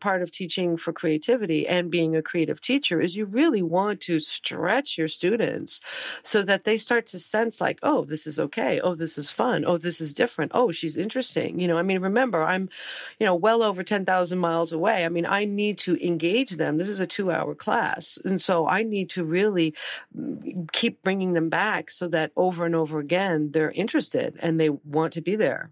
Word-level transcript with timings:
part 0.00 0.22
of 0.22 0.30
teaching 0.30 0.76
for 0.76 0.92
creativity 0.92 1.66
and 1.66 1.90
being 1.90 2.16
a 2.16 2.22
creative 2.22 2.60
teacher 2.60 3.00
is 3.00 3.16
you 3.16 3.24
really 3.24 3.62
want 3.62 4.00
to 4.02 4.20
stretch 4.20 4.98
your 4.98 5.08
students 5.08 5.80
so 6.22 6.42
that 6.42 6.64
they 6.64 6.76
start 6.76 7.06
to 7.08 7.18
sense 7.18 7.60
like 7.60 7.78
oh 7.82 8.04
this 8.04 8.26
is 8.26 8.38
okay. 8.38 8.80
Oh 8.80 8.94
this 8.94 9.18
is 9.18 9.30
fun. 9.30 9.64
Oh 9.66 9.78
this 9.78 10.00
is 10.00 10.14
different. 10.14 10.52
Oh 10.54 10.70
she's 10.72 10.96
interesting. 10.96 11.60
You 11.60 11.68
know 11.68 11.78
i 11.78 11.82
mean 11.82 12.00
remember 12.00 12.42
i'm 12.42 12.68
you 13.18 13.26
know 13.26 13.34
well 13.34 13.62
over 13.62 13.82
10,000 13.82 14.38
miles 14.38 14.72
away. 14.72 15.04
I 15.04 15.08
mean 15.08 15.26
i 15.26 15.44
need 15.44 15.78
to 15.80 16.06
engage 16.06 16.52
them. 16.52 16.78
This 16.78 16.88
is 16.88 17.00
a 17.00 17.06
2 17.06 17.30
hour 17.30 17.54
class. 17.54 18.18
And 18.24 18.40
so 18.40 18.66
i 18.66 18.82
need 18.82 19.10
to 19.10 19.24
really 19.24 19.74
mm, 20.16 20.70
keep 20.72 21.02
bringing 21.02 21.32
them 21.32 21.48
back 21.48 21.90
so 21.90 22.08
that 22.08 22.32
over 22.36 22.64
and 22.64 22.74
over 22.74 22.98
again 22.98 23.50
they're 23.50 23.70
interested 23.70 24.36
and 24.40 24.60
they 24.60 24.70
want 24.70 25.14
to 25.14 25.20
be 25.20 25.36
there. 25.36 25.70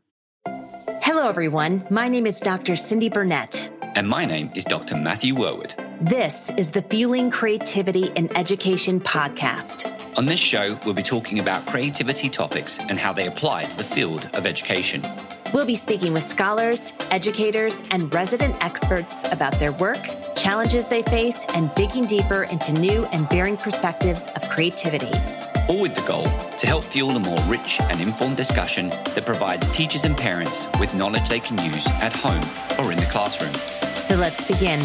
Hello, 1.06 1.29
everyone. 1.29 1.86
My 1.88 2.08
name 2.08 2.27
is 2.27 2.40
Dr. 2.40 2.72
Cyndi 2.72 3.12
Burnett. 3.12 3.70
And 3.96 4.06
my 4.06 4.26
name 4.26 4.50
is 4.54 4.66
Dr. 4.66 4.94
Matthew 4.94 5.34
Worwood. 5.34 5.74
This 6.02 6.50
is 6.59 6.70
the 6.70 6.82
Fueling 6.82 7.30
Creativity 7.30 8.09
in 8.09 8.28
Education 8.37 9.00
podcast. 9.00 9.91
On 10.18 10.27
this 10.27 10.38
show, 10.38 10.78
we'll 10.84 10.92
be 10.92 11.02
talking 11.02 11.38
about 11.38 11.64
creativity 11.64 12.28
topics 12.28 12.78
and 12.78 12.98
how 12.98 13.14
they 13.14 13.27
apply 13.27 13.64
to 13.64 13.74
the 13.74 13.84
field 13.84 14.28
of 14.34 14.45
education. 14.45 15.02
We'll 15.54 15.64
be 15.64 15.77
speaking 15.77 16.12
with 16.12 16.24
scholars, 16.24 16.92
educators, 17.10 17.88
and 17.90 18.12
resident 18.12 18.62
experts 18.62 19.24
about 19.32 19.59
their 19.59 19.73
work, 19.73 20.06
challenges 20.37 20.88
they 20.88 21.01
face, 21.01 21.46
and 21.54 21.74
digging 21.74 22.04
deeper 22.04 22.42
into 22.42 22.73
new 22.74 23.06
and 23.06 23.26
varying 23.30 23.56
perspectives 23.56 24.26
of 24.37 24.46
creativity 24.51 25.10
all 25.69 25.80
with 25.80 25.95
the 25.95 26.02
goal 26.02 26.25
to 26.59 26.66
help 26.66 26.84
fuel 26.84 27.16
a 27.16 27.20
more 27.20 27.41
rich 27.43 27.80
and 27.80 28.01
informed 28.01 28.37
discussion 28.37 28.91
that 28.91 29.24
provides 29.27 29.69
teachers 29.70 30.05
and 30.05 30.16
parents 30.16 30.66
with 30.79 30.93
knowledge 30.95 31.29
they 31.29 31.41
can 31.41 31.59
use 31.73 31.87
at 32.01 32.15
home 32.15 32.45
or 32.79 32.93
in 32.93 32.98
the 32.98 33.07
classroom. 33.07 33.52
So 33.98 34.16
let's 34.16 34.47
begin. 34.47 34.80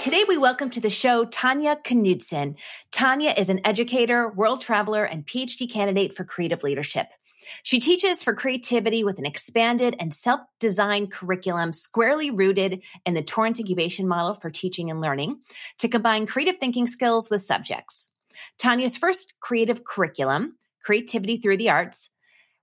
Today, 0.00 0.24
we 0.26 0.38
welcome 0.38 0.70
to 0.70 0.80
the 0.80 0.88
show 0.88 1.26
Tanya 1.26 1.76
Knudsen. 1.76 2.56
Tanya 2.90 3.34
is 3.36 3.50
an 3.50 3.60
educator, 3.66 4.30
world 4.30 4.62
traveler, 4.62 5.04
and 5.04 5.26
PhD 5.26 5.70
candidate 5.70 6.16
for 6.16 6.24
creative 6.24 6.62
leadership. 6.62 7.08
She 7.62 7.80
teaches 7.80 8.22
for 8.22 8.34
creativity 8.34 9.04
with 9.04 9.18
an 9.18 9.26
expanded 9.26 9.96
and 9.98 10.14
self 10.14 10.40
designed 10.58 11.12
curriculum 11.12 11.72
squarely 11.72 12.30
rooted 12.30 12.82
in 13.04 13.14
the 13.14 13.22
Torrance 13.22 13.58
incubation 13.58 14.08
model 14.08 14.34
for 14.34 14.50
teaching 14.50 14.90
and 14.90 15.00
learning 15.00 15.40
to 15.78 15.88
combine 15.88 16.26
creative 16.26 16.58
thinking 16.58 16.86
skills 16.86 17.28
with 17.30 17.42
subjects. 17.42 18.09
Tanya's 18.58 18.96
first 18.96 19.34
creative 19.40 19.84
curriculum, 19.84 20.56
Creativity 20.82 21.36
Through 21.36 21.58
the 21.58 21.70
Arts, 21.70 22.10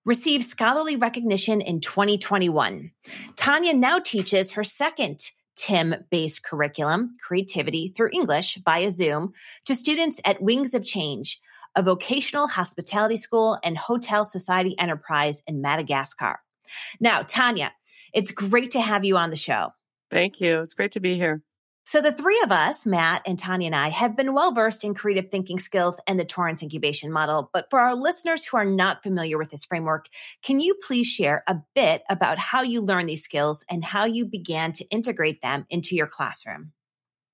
received 0.05 0.45
scholarly 0.45 0.95
recognition 0.95 1.61
in 1.61 1.81
2021. 1.81 2.91
Tanya 3.35 3.73
now 3.73 3.99
teaches 3.99 4.53
her 4.53 4.63
second 4.63 5.19
TIM 5.57 5.95
based 6.09 6.43
curriculum, 6.43 7.17
Creativity 7.21 7.93
Through 7.95 8.11
English, 8.13 8.57
via 8.63 8.89
Zoom 8.89 9.33
to 9.65 9.75
students 9.75 10.19
at 10.23 10.41
Wings 10.41 10.73
of 10.73 10.85
Change, 10.85 11.41
a 11.75 11.83
vocational 11.83 12.47
hospitality 12.47 13.17
school 13.17 13.59
and 13.63 13.77
hotel 13.77 14.23
society 14.23 14.77
enterprise 14.79 15.43
in 15.45 15.61
Madagascar. 15.61 16.39
Now, 16.99 17.23
Tanya, 17.23 17.71
it's 18.13 18.31
great 18.31 18.71
to 18.71 18.81
have 18.81 19.03
you 19.03 19.17
on 19.17 19.29
the 19.29 19.35
show. 19.35 19.69
Thank 20.09 20.39
you. 20.39 20.61
It's 20.61 20.73
great 20.73 20.93
to 20.93 20.99
be 20.99 21.15
here. 21.15 21.41
So 21.87 22.01
the 22.01 22.11
three 22.11 22.41
of 22.43 22.51
us, 22.51 22.85
Matt 22.85 23.21
and 23.25 23.39
Tanya 23.39 23.67
and 23.67 23.75
I, 23.75 23.87
have 23.87 24.17
been 24.17 24.33
well 24.33 24.51
versed 24.51 24.83
in 24.83 24.93
creative 24.93 25.31
thinking 25.31 25.57
skills 25.57 26.01
and 26.05 26.19
the 26.19 26.25
Torrance 26.25 26.61
incubation 26.61 27.13
model. 27.13 27.49
But 27.53 27.69
for 27.69 27.79
our 27.79 27.95
listeners 27.95 28.43
who 28.43 28.57
are 28.57 28.65
not 28.65 29.03
familiar 29.03 29.37
with 29.37 29.51
this 29.51 29.63
framework, 29.63 30.09
can 30.43 30.59
you 30.59 30.75
please 30.85 31.07
share 31.07 31.45
a 31.47 31.55
bit 31.75 32.03
about 32.09 32.39
how 32.39 32.61
you 32.61 32.81
learn 32.81 33.05
these 33.05 33.23
skills 33.23 33.63
and 33.71 33.85
how 33.85 34.03
you 34.03 34.25
began 34.25 34.73
to 34.73 34.89
integrate 34.89 35.39
them 35.39 35.65
into 35.69 35.95
your 35.95 36.07
classroom? 36.07 36.73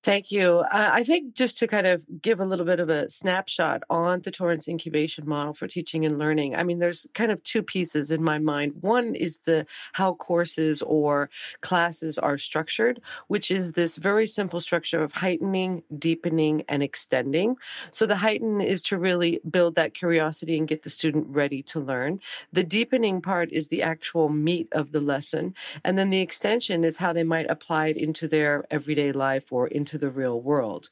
Thank 0.04 0.30
you. 0.30 0.58
Uh, 0.58 0.90
I 0.92 1.02
think 1.02 1.34
just 1.34 1.56
to 1.60 1.66
kind 1.66 1.86
of 1.86 2.04
give 2.20 2.38
a 2.38 2.44
little 2.44 2.66
bit 2.66 2.78
of 2.78 2.90
a 2.90 3.08
snapshot 3.08 3.84
on 3.88 4.20
the 4.20 4.30
Torrance 4.30 4.68
incubation 4.68 5.26
model 5.26 5.54
for 5.54 5.66
teaching 5.66 6.04
and 6.04 6.18
learning. 6.18 6.54
I 6.54 6.62
mean, 6.62 6.78
there's 6.78 7.06
kind 7.14 7.32
of 7.32 7.42
two 7.42 7.62
pieces 7.62 8.10
in 8.10 8.22
my 8.22 8.38
mind. 8.38 8.74
One 8.82 9.14
is 9.14 9.38
the 9.46 9.64
how 9.94 10.12
courses 10.12 10.82
or 10.82 11.30
classes 11.62 12.18
are 12.18 12.36
structured, 12.36 13.00
which 13.28 13.50
is 13.50 13.72
this 13.72 13.96
very 13.96 14.26
simple 14.26 14.60
structure 14.60 15.02
of 15.02 15.14
heightening, 15.14 15.84
deepening, 15.98 16.64
and 16.68 16.82
extending. 16.82 17.56
So 17.90 18.04
the 18.04 18.16
heighten 18.16 18.60
is 18.60 18.82
to 18.82 18.98
really 18.98 19.40
build 19.50 19.76
that 19.76 19.94
curiosity 19.94 20.58
and 20.58 20.68
get 20.68 20.82
the 20.82 20.90
student 20.90 21.28
ready 21.28 21.62
to 21.62 21.80
learn. 21.80 22.20
The 22.52 22.64
deepening 22.64 23.22
part 23.22 23.52
is 23.52 23.68
the 23.68 23.80
actual 23.80 24.28
meat 24.28 24.68
of 24.72 24.92
the 24.92 25.00
lesson. 25.00 25.54
And 25.82 25.96
then 25.96 26.10
the 26.10 26.20
extension 26.20 26.84
is 26.84 26.98
how 26.98 27.14
they 27.14 27.24
might 27.24 27.48
apply 27.48 27.86
it 27.86 27.96
into 27.96 28.28
their 28.28 28.66
everyday 28.70 29.10
life 29.12 29.50
or 29.50 29.66
into 29.66 29.93
into 29.94 30.04
the 30.04 30.10
real 30.10 30.40
world. 30.40 30.88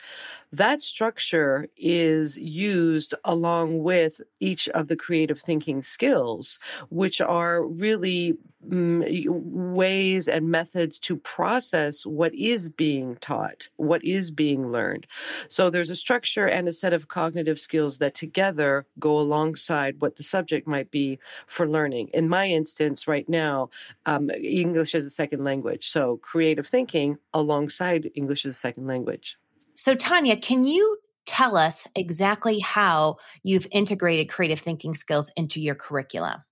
That 0.52 0.82
structure 0.82 1.66
is 1.76 2.38
used 2.38 3.14
along 3.24 3.82
with 3.82 4.20
each 4.40 4.68
of 4.70 4.88
the 4.88 4.96
creative 4.96 5.40
thinking 5.40 5.82
skills, 5.82 6.58
which 6.88 7.20
are 7.20 7.66
really 7.66 8.34
ways 8.64 10.28
and 10.28 10.50
methods 10.50 10.98
to 11.00 11.16
process 11.16 12.06
what 12.06 12.34
is 12.34 12.70
being 12.70 13.16
taught, 13.16 13.68
what 13.76 14.04
is 14.04 14.30
being 14.30 14.68
learned. 14.68 15.06
So 15.48 15.70
there's 15.70 15.90
a 15.90 15.96
structure 15.96 16.46
and 16.46 16.68
a 16.68 16.72
set 16.72 16.92
of 16.92 17.08
cognitive 17.08 17.58
skills 17.58 17.98
that 17.98 18.14
together 18.14 18.86
go 18.98 19.18
alongside 19.18 20.00
what 20.00 20.16
the 20.16 20.22
subject 20.22 20.66
might 20.66 20.90
be 20.90 21.18
for 21.46 21.68
learning. 21.68 22.10
In 22.14 22.28
my 22.28 22.48
instance, 22.48 23.08
right 23.08 23.28
now, 23.28 23.70
um, 24.06 24.30
English 24.30 24.94
as 24.94 25.06
a 25.06 25.10
second 25.10 25.44
language. 25.44 25.88
So 25.88 26.18
creative 26.18 26.66
thinking 26.66 27.18
alongside 27.34 28.10
English 28.14 28.46
as 28.46 28.54
a 28.54 28.58
second 28.58 28.86
language. 28.86 29.36
So, 29.74 29.94
Tanya, 29.94 30.36
can 30.36 30.64
you 30.64 30.98
tell 31.24 31.56
us 31.56 31.88
exactly 31.96 32.58
how 32.58 33.16
you've 33.42 33.66
integrated 33.70 34.28
creative 34.28 34.58
thinking 34.58 34.94
skills 34.94 35.30
into 35.36 35.60
your 35.60 35.74
curriculum? 35.74 36.42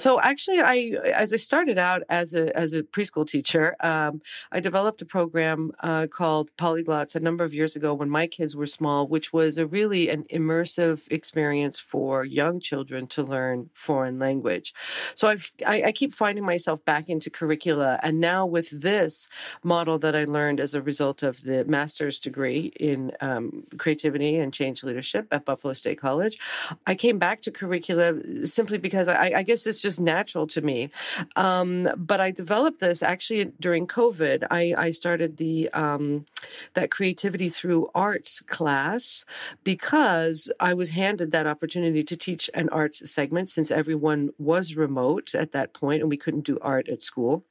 So 0.00 0.18
actually, 0.18 0.60
I 0.60 0.96
as 1.14 1.30
I 1.34 1.36
started 1.36 1.76
out 1.76 2.02
as 2.08 2.34
a 2.34 2.56
as 2.56 2.72
a 2.72 2.82
preschool 2.82 3.28
teacher, 3.28 3.76
um, 3.80 4.22
I 4.50 4.60
developed 4.60 5.02
a 5.02 5.04
program 5.04 5.72
uh, 5.80 6.06
called 6.06 6.50
Polyglots 6.56 7.14
a 7.14 7.20
number 7.20 7.44
of 7.44 7.52
years 7.52 7.76
ago 7.76 7.92
when 7.92 8.08
my 8.08 8.26
kids 8.26 8.56
were 8.56 8.66
small, 8.66 9.06
which 9.06 9.30
was 9.30 9.58
a 9.58 9.66
really 9.66 10.08
an 10.08 10.24
immersive 10.32 11.00
experience 11.10 11.78
for 11.78 12.24
young 12.24 12.60
children 12.60 13.08
to 13.08 13.22
learn 13.22 13.68
foreign 13.74 14.18
language. 14.18 14.72
So 15.14 15.28
I've, 15.28 15.52
I, 15.66 15.82
I 15.82 15.92
keep 15.92 16.14
finding 16.14 16.46
myself 16.46 16.82
back 16.86 17.10
into 17.10 17.28
curricula, 17.28 18.00
and 18.02 18.20
now 18.20 18.46
with 18.46 18.70
this 18.70 19.28
model 19.62 19.98
that 19.98 20.16
I 20.16 20.24
learned 20.24 20.60
as 20.60 20.72
a 20.72 20.80
result 20.80 21.22
of 21.22 21.42
the 21.42 21.66
master's 21.66 22.18
degree 22.18 22.72
in 22.80 23.12
um, 23.20 23.64
creativity 23.76 24.36
and 24.36 24.50
change 24.50 24.82
leadership 24.82 25.28
at 25.30 25.44
Buffalo 25.44 25.74
State 25.74 26.00
College, 26.00 26.38
I 26.86 26.94
came 26.94 27.18
back 27.18 27.42
to 27.42 27.50
curricula 27.50 28.46
simply 28.46 28.78
because 28.78 29.06
I, 29.06 29.32
I 29.36 29.42
guess 29.42 29.66
it's 29.66 29.82
just 29.82 29.89
just 29.90 30.00
natural 30.00 30.46
to 30.46 30.60
me. 30.60 30.88
Um, 31.34 31.88
but 31.96 32.20
I 32.20 32.30
developed 32.30 32.78
this 32.78 33.02
actually 33.02 33.46
during 33.58 33.88
COVID. 33.88 34.46
I, 34.48 34.72
I 34.78 34.90
started 34.92 35.36
the 35.36 35.68
um, 35.70 36.26
that 36.74 36.92
creativity 36.92 37.48
through 37.48 37.90
arts 37.92 38.40
class 38.46 39.24
because 39.64 40.48
I 40.60 40.74
was 40.74 40.90
handed 40.90 41.32
that 41.32 41.48
opportunity 41.48 42.04
to 42.04 42.16
teach 42.16 42.48
an 42.54 42.68
arts 42.68 43.10
segment 43.10 43.50
since 43.50 43.72
everyone 43.72 44.30
was 44.38 44.76
remote 44.76 45.34
at 45.34 45.50
that 45.52 45.72
point 45.72 46.02
and 46.02 46.10
we 46.10 46.16
couldn't 46.16 46.46
do 46.46 46.58
art 46.62 46.88
at 46.88 47.02
school. 47.02 47.44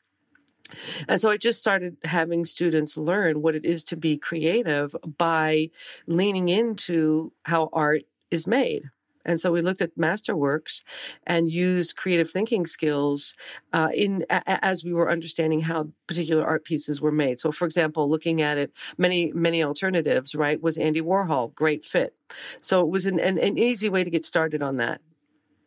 And 1.09 1.19
so 1.19 1.29
I 1.29 1.37
just 1.37 1.59
started 1.59 1.97
having 2.03 2.45
students 2.45 2.95
learn 2.95 3.41
what 3.41 3.55
it 3.55 3.65
is 3.65 3.83
to 3.85 3.97
be 3.97 4.17
creative 4.17 4.95
by 5.17 5.71
leaning 6.07 6.47
into 6.47 7.33
how 7.43 7.69
art 7.73 8.03
is 8.31 8.47
made. 8.47 8.83
And 9.25 9.39
so 9.39 9.51
we 9.51 9.61
looked 9.61 9.81
at 9.81 9.97
masterworks 9.97 10.83
and 11.27 11.51
used 11.51 11.95
creative 11.95 12.29
thinking 12.29 12.65
skills 12.65 13.35
uh, 13.73 13.89
in 13.93 14.25
a, 14.29 14.65
as 14.65 14.83
we 14.83 14.93
were 14.93 15.11
understanding 15.11 15.61
how 15.61 15.89
particular 16.07 16.45
art 16.45 16.63
pieces 16.63 17.01
were 17.01 17.11
made. 17.11 17.39
So, 17.39 17.51
for 17.51 17.65
example, 17.65 18.09
looking 18.09 18.41
at 18.41 18.57
it, 18.57 18.71
many 18.97 19.31
many 19.33 19.63
alternatives, 19.63 20.35
right? 20.35 20.61
Was 20.61 20.77
Andy 20.77 21.01
Warhol 21.01 21.53
great 21.53 21.83
fit? 21.83 22.15
So 22.61 22.81
it 22.81 22.89
was 22.89 23.05
an, 23.05 23.19
an, 23.19 23.37
an 23.37 23.57
easy 23.57 23.89
way 23.89 24.03
to 24.03 24.09
get 24.09 24.25
started 24.25 24.61
on 24.61 24.77
that. 24.77 25.01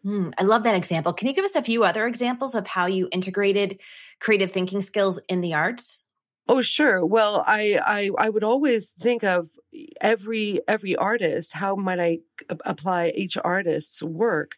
Mm, 0.05 0.33
I 0.37 0.43
love 0.43 0.65
that 0.65 0.75
example. 0.75 1.13
Can 1.13 1.29
you 1.29 1.35
give 1.35 1.45
us 1.45 1.55
a 1.55 1.63
few 1.63 1.85
other 1.85 2.07
examples 2.07 2.55
of 2.55 2.67
how 2.67 2.87
you 2.87 3.09
integrated 3.13 3.81
creative 4.19 4.51
thinking 4.51 4.81
skills 4.81 5.21
in 5.29 5.41
the 5.41 5.55
arts? 5.55 6.09
Oh, 6.49 6.61
sure. 6.61 7.07
Well, 7.07 7.45
I, 7.47 7.79
I 7.85 8.11
I 8.19 8.29
would 8.29 8.43
always 8.43 8.91
think 8.91 9.23
of 9.23 9.51
every 10.01 10.61
every 10.67 10.97
artist. 10.97 11.53
How 11.53 11.77
might 11.77 12.01
I 12.01 12.19
apply 12.65 13.13
each 13.15 13.39
artist's 13.43 14.03
work 14.03 14.57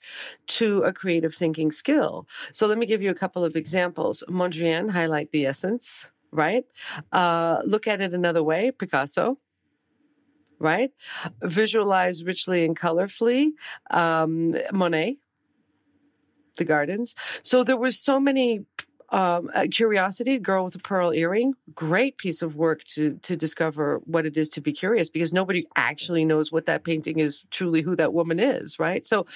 to 0.59 0.81
a 0.83 0.93
creative 0.93 1.35
thinking 1.35 1.71
skill? 1.73 2.27
So 2.53 2.67
let 2.67 2.79
me 2.79 2.87
give 2.87 3.03
you 3.03 3.11
a 3.11 3.15
couple 3.15 3.45
of 3.45 3.55
examples. 3.55 4.25
Mondrian 4.29 4.91
highlight 4.91 5.31
the 5.31 5.45
essence, 5.47 6.09
right? 6.33 6.65
Uh, 7.13 7.61
look 7.67 7.87
at 7.87 8.01
it 8.01 8.15
another 8.15 8.43
way. 8.43 8.71
Picasso, 8.71 9.39
right? 10.59 10.91
Visualize 11.43 12.25
richly 12.25 12.65
and 12.65 12.79
colorfully. 12.79 13.51
Um, 13.91 14.55
Monet, 14.73 15.17
the 16.57 16.65
gardens. 16.65 17.15
So 17.43 17.65
there 17.65 17.77
were 17.77 17.91
so 17.91 18.21
many 18.21 18.65
um, 19.15 19.49
curiosity, 19.71 20.39
girl 20.39 20.65
with 20.65 20.75
a 20.75 20.81
pearl 20.81 21.13
earring, 21.13 21.55
great 21.73 22.19
piece 22.19 22.43
of 22.43 22.57
work 22.57 22.83
to 22.95 23.19
to 23.23 23.37
discover 23.37 24.01
what 24.05 24.27
it 24.27 24.37
is 24.37 24.51
to 24.51 24.61
be 24.61 24.73
curious 24.73 25.09
because 25.09 25.33
nobody 25.33 25.65
actually 25.77 26.25
knows 26.25 26.51
what 26.51 26.67
that 26.67 26.83
painting 26.83 27.21
is 27.21 27.45
truly 27.51 27.81
who 27.81 27.95
that 27.95 28.13
woman 28.13 28.41
is, 28.41 28.81
right? 28.81 29.07
So, 29.07 29.27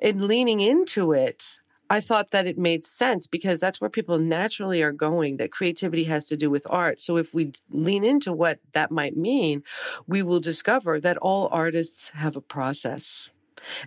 in 0.00 0.26
leaning 0.26 0.58
into 0.58 1.12
it, 1.12 1.44
I 1.88 2.00
thought 2.00 2.32
that 2.32 2.48
it 2.48 2.58
made 2.58 2.84
sense 2.84 3.28
because 3.28 3.60
that's 3.60 3.80
where 3.80 3.88
people 3.88 4.18
naturally 4.18 4.82
are 4.82 4.92
going, 4.92 5.36
that 5.36 5.52
creativity 5.52 6.04
has 6.04 6.24
to 6.26 6.36
do 6.36 6.50
with 6.50 6.66
art. 6.68 7.00
So 7.00 7.16
if 7.16 7.32
we 7.32 7.52
lean 7.70 8.02
into 8.04 8.32
what 8.32 8.58
that 8.72 8.90
might 8.90 9.16
mean, 9.16 9.62
we 10.08 10.22
will 10.22 10.40
discover 10.40 11.00
that 11.00 11.16
all 11.16 11.48
artists 11.52 12.10
have 12.10 12.36
a 12.36 12.40
process. 12.40 13.30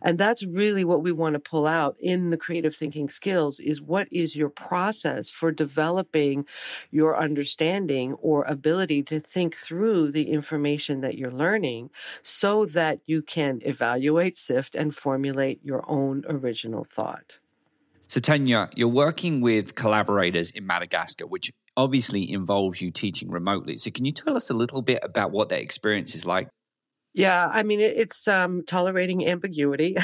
And 0.01 0.17
that's 0.17 0.45
really 0.45 0.83
what 0.83 1.03
we 1.03 1.11
want 1.11 1.33
to 1.33 1.39
pull 1.39 1.67
out 1.67 1.95
in 1.99 2.29
the 2.29 2.37
creative 2.37 2.75
thinking 2.75 3.09
skills 3.09 3.59
is 3.59 3.81
what 3.81 4.07
is 4.11 4.35
your 4.35 4.49
process 4.49 5.29
for 5.29 5.51
developing 5.51 6.45
your 6.91 7.17
understanding 7.17 8.13
or 8.13 8.43
ability 8.43 9.03
to 9.03 9.19
think 9.19 9.55
through 9.55 10.11
the 10.11 10.31
information 10.31 11.01
that 11.01 11.17
you're 11.17 11.31
learning 11.31 11.89
so 12.21 12.65
that 12.65 12.99
you 13.05 13.21
can 13.21 13.59
evaluate, 13.63 14.37
sift, 14.37 14.75
and 14.75 14.95
formulate 14.95 15.59
your 15.63 15.83
own 15.89 16.23
original 16.27 16.83
thought. 16.83 17.39
So, 18.07 18.19
Tanya, 18.19 18.69
you're 18.75 18.89
working 18.89 19.39
with 19.39 19.75
collaborators 19.75 20.51
in 20.51 20.67
Madagascar, 20.67 21.27
which 21.27 21.53
obviously 21.77 22.29
involves 22.29 22.81
you 22.81 22.91
teaching 22.91 23.31
remotely. 23.31 23.77
So, 23.77 23.89
can 23.89 24.03
you 24.03 24.11
tell 24.11 24.35
us 24.35 24.49
a 24.49 24.53
little 24.53 24.81
bit 24.81 24.99
about 25.01 25.31
what 25.31 25.47
that 25.49 25.61
experience 25.61 26.13
is 26.13 26.25
like? 26.25 26.49
Yeah, 27.13 27.45
I 27.51 27.63
mean 27.63 27.81
it's 27.81 28.25
um, 28.29 28.63
tolerating 28.65 29.27
ambiguity, 29.27 29.97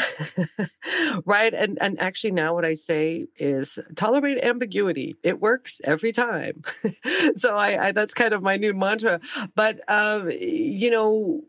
right? 1.26 1.54
And 1.54 1.78
and 1.80 1.98
actually 2.02 2.32
now 2.32 2.54
what 2.54 2.66
I 2.66 2.74
say 2.74 3.28
is 3.38 3.80
tolerate 3.96 4.44
ambiguity. 4.44 5.16
It 5.24 5.40
works 5.40 5.80
every 5.86 6.12
time. 6.12 6.64
so 7.36 7.56
I, 7.56 7.88
I, 7.88 7.92
that's 7.94 8.14
kind 8.14 8.34
of 8.34 8.44
my 8.44 8.58
new 8.58 8.74
mantra. 8.74 9.22
But 9.56 9.80
um, 9.90 10.30
you 10.30 10.92
know, 10.92 11.44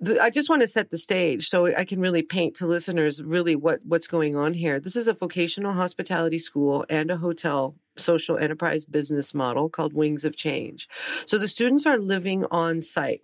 the, 0.00 0.20
I 0.22 0.30
just 0.30 0.48
want 0.48 0.62
to 0.62 0.68
set 0.68 0.90
the 0.90 0.98
stage 0.98 1.48
so 1.48 1.66
I 1.66 1.84
can 1.84 1.98
really 1.98 2.22
paint 2.22 2.56
to 2.56 2.68
listeners 2.68 3.20
really 3.20 3.56
what 3.56 3.80
what's 3.82 4.06
going 4.06 4.36
on 4.36 4.54
here. 4.54 4.78
This 4.78 4.94
is 4.94 5.08
a 5.08 5.14
vocational 5.14 5.72
hospitality 5.72 6.38
school 6.38 6.86
and 6.88 7.10
a 7.10 7.16
hotel 7.16 7.74
social 7.96 8.38
enterprise 8.38 8.86
business 8.86 9.34
model 9.34 9.68
called 9.68 9.94
Wings 9.94 10.24
of 10.24 10.36
Change. 10.36 10.88
So 11.26 11.38
the 11.38 11.48
students 11.48 11.86
are 11.86 11.98
living 11.98 12.44
on 12.52 12.82
site 12.82 13.22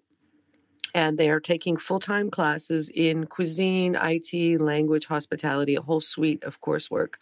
and 0.94 1.18
they 1.18 1.30
are 1.30 1.40
taking 1.40 1.76
full-time 1.76 2.30
classes 2.30 2.90
in 2.90 3.26
cuisine, 3.26 3.96
IT, 4.00 4.60
language, 4.60 5.06
hospitality, 5.06 5.74
a 5.74 5.82
whole 5.82 6.00
suite 6.00 6.44
of 6.44 6.60
coursework. 6.60 7.14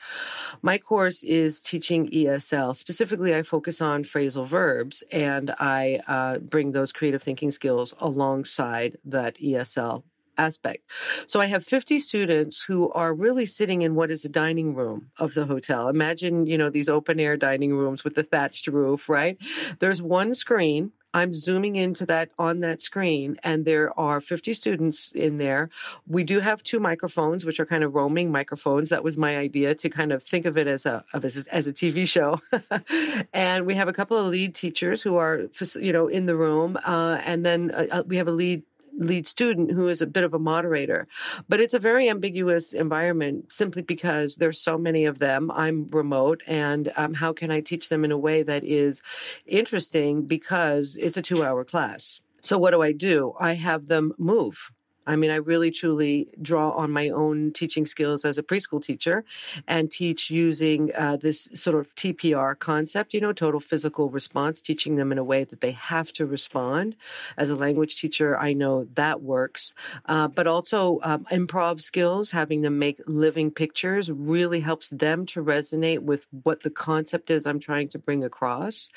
My 0.63 0.79
course 0.79 1.23
is 1.23 1.61
teaching 1.61 2.11
ESL. 2.11 2.77
Specifically, 2.77 3.35
I 3.35 3.43
focus 3.43 3.81
on 3.81 4.05
phrasal 4.05 4.49
verbs, 4.49 5.03
and 5.13 5.51
I 5.59 6.01
uh, 6.07 6.39
bring 6.39 6.73
those 6.73 6.93
creative 6.93 7.23
thinking 7.23 7.51
skills 7.51 7.95
alongside 8.01 8.99
that 9.05 9.37
ESL 9.37 10.03
aspect. 10.41 10.91
So 11.27 11.41
I 11.41 11.47
have 11.47 11.65
50 11.65 11.99
students 11.99 12.63
who 12.63 12.91
are 12.93 13.13
really 13.13 13.47
sitting 13.47 13.83
in 13.83 13.95
what 13.95 14.11
is 14.11 14.25
a 14.25 14.29
dining 14.29 14.75
room 14.75 15.11
of 15.19 15.35
the 15.35 15.45
hotel. 15.45 15.89
Imagine, 15.89 16.47
you 16.47 16.57
know, 16.57 16.71
these 16.71 16.89
open 16.89 17.21
air 17.21 17.37
dining 17.37 17.75
rooms 17.75 18.05
with 18.05 18.15
the 18.15 18.23
thatched 18.23 18.67
roof, 18.67 19.09
right? 19.09 19.37
There's 19.79 20.01
one 20.01 20.35
screen 20.35 20.93
I'm 21.13 21.33
zooming 21.33 21.77
into 21.77 22.07
that 22.07 22.31
on 22.39 22.61
that 22.61 22.83
screen, 22.83 23.39
and 23.43 23.65
there 23.65 23.99
are 23.99 24.21
50 24.21 24.53
students 24.53 25.11
in 25.13 25.39
there. 25.39 25.71
We 26.07 26.25
do 26.25 26.39
have 26.41 26.63
two 26.63 26.79
microphones, 26.79 27.45
which 27.45 27.59
are 27.59 27.67
kind 27.67 27.83
of 27.83 27.95
roaming 27.95 28.31
microphones. 28.31 28.91
That 28.91 29.03
was 29.03 29.19
my 29.19 29.37
idea 29.37 29.75
to 29.75 29.89
kind 29.89 30.13
of 30.13 30.23
think 30.23 30.47
of 30.47 30.57
it 30.57 30.67
as 30.67 30.87
a 30.87 31.05
as 31.13 31.39
a, 31.39 31.55
as 31.55 31.67
a 31.67 31.73
TV 31.73 32.07
show. 32.07 32.39
and 33.33 33.67
we 33.67 33.75
have 33.75 33.89
a 33.89 33.93
couple 33.93 34.17
of 34.17 34.27
lead 34.27 34.55
teachers 34.55 35.03
who 35.03 35.17
are 35.17 35.49
you 35.81 35.93
know 35.93 36.07
in 36.07 36.27
the 36.27 36.37
room, 36.37 36.79
uh, 36.85 37.21
and 37.25 37.45
then 37.45 37.71
uh, 37.73 37.87
uh 37.91 38.03
we 38.07 38.17
have 38.17 38.29
a 38.29 38.33
lead 38.33 38.63
lead 38.97 39.27
student 39.27 39.71
who 39.71 39.89
is 39.89 40.03
a 40.03 40.07
bit 40.07 40.25
of 40.25 40.35
a 40.35 40.39
moderator. 40.39 41.09
But 41.49 41.61
it's 41.61 41.75
a 41.75 41.79
very 41.79 42.09
ambiguous 42.09 42.73
environment 42.73 43.53
simply 43.53 43.83
because 43.83 44.37
there's 44.37 44.61
so 44.61 44.79
many 44.79 45.07
of 45.07 45.19
them. 45.19 45.51
I'm 45.51 45.89
remote, 45.91 46.43
and 46.47 46.93
um, 46.97 47.15
how 47.15 47.33
can 47.33 47.51
I 47.51 47.61
teach 47.61 47.89
them 47.89 48.05
in 48.05 48.13
a 48.13 48.19
way 48.19 48.43
that 48.43 48.65
is 48.65 49.03
interesting 49.47 50.27
because 50.27 50.97
it's 51.01 51.17
a 51.17 51.23
two 51.23 51.45
hour 51.45 51.65
class? 51.65 52.21
So, 52.41 52.59
what 52.59 52.71
do 52.71 52.83
I 52.83 52.93
do? 52.93 53.35
I 53.39 53.55
have 53.55 53.87
them 53.87 54.13
move. 54.19 54.73
I 55.11 55.17
mean, 55.17 55.33
I 55.33 55.37
really 55.37 55.73
truly 55.73 56.29
draw 56.41 56.71
on 56.71 56.93
my 56.93 57.09
own 57.09 57.53
teaching 57.53 57.85
skills 57.85 58.25
as 58.25 58.39
a 58.39 58.45
preschool 58.45 58.81
teacher 58.81 59.25
and 59.67 59.91
teach 59.91 60.31
using 60.31 60.93
uh, 60.95 61.17
this 61.17 61.49
sort 61.53 61.75
of 61.81 61.93
TPR 61.97 62.57
concept, 62.57 63.13
you 63.13 63.21
know, 63.21 63.33
total 63.33 63.59
physical 63.59 64.09
response, 64.09 64.61
teaching 64.61 64.95
them 64.95 65.11
in 65.11 65.19
a 65.19 65.25
way 65.25 65.43
that 65.43 65.61
they 65.61 65.73
have 65.73 66.13
to 66.13 66.27
respond. 66.27 66.95
As 67.37 67.51
a 67.51 67.57
language 67.57 68.01
teacher, 68.01 68.39
I 68.39 68.53
know 68.53 68.87
that 68.95 69.21
works. 69.21 69.75
Uh, 70.07 70.29
but 70.29 70.47
also 70.47 71.01
um, 71.03 71.27
improv 71.33 71.81
skills, 71.81 72.31
having 72.31 72.63
them 72.63 72.79
make 72.79 73.01
living 73.09 73.51
pictures 73.51 74.13
really 74.13 74.61
helps 74.61 74.91
them 74.91 75.27
to 75.27 75.43
resonate 75.43 76.03
with 76.03 76.25
what 76.45 76.63
the 76.63 76.71
concept 76.71 77.33
is 77.33 77.47
I'm 77.47 77.59
trying 77.59 77.89
to 77.89 77.99
bring 77.99 78.23
across. 78.23 78.91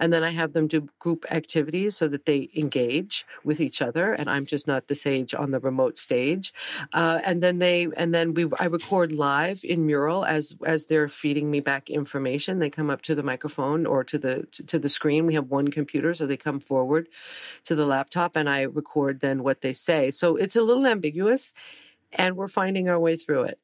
And 0.00 0.12
then 0.12 0.24
I 0.24 0.30
have 0.30 0.52
them 0.52 0.66
do 0.66 0.88
group 0.98 1.26
activities 1.30 1.96
so 1.96 2.08
that 2.08 2.26
they 2.26 2.50
engage 2.56 3.24
with 3.44 3.60
each 3.60 3.80
other. 3.80 4.12
And 4.12 4.28
I'm 4.28 4.46
just 4.46 4.66
not 4.66 4.88
the 4.88 4.96
sage 4.96 5.32
on 5.32 5.52
the 5.52 5.59
remote 5.60 5.98
stage, 5.98 6.52
uh, 6.92 7.20
and 7.24 7.42
then 7.42 7.58
they 7.58 7.88
and 7.96 8.14
then 8.14 8.34
we 8.34 8.48
I 8.58 8.66
record 8.66 9.12
live 9.12 9.60
in 9.64 9.86
Mural 9.86 10.24
as 10.24 10.54
as 10.64 10.86
they're 10.86 11.08
feeding 11.08 11.50
me 11.50 11.60
back 11.60 11.90
information. 11.90 12.58
They 12.58 12.70
come 12.70 12.90
up 12.90 13.02
to 13.02 13.14
the 13.14 13.22
microphone 13.22 13.86
or 13.86 14.04
to 14.04 14.18
the 14.18 14.46
to 14.66 14.78
the 14.78 14.88
screen. 14.88 15.26
We 15.26 15.34
have 15.34 15.48
one 15.48 15.68
computer, 15.68 16.14
so 16.14 16.26
they 16.26 16.36
come 16.36 16.60
forward 16.60 17.08
to 17.64 17.74
the 17.74 17.86
laptop, 17.86 18.36
and 18.36 18.48
I 18.48 18.62
record 18.62 19.20
then 19.20 19.42
what 19.42 19.60
they 19.60 19.72
say. 19.72 20.10
So 20.10 20.36
it's 20.36 20.56
a 20.56 20.62
little 20.62 20.86
ambiguous, 20.86 21.52
and 22.12 22.36
we're 22.36 22.48
finding 22.48 22.88
our 22.88 22.98
way 22.98 23.16
through 23.16 23.44
it. 23.44 23.58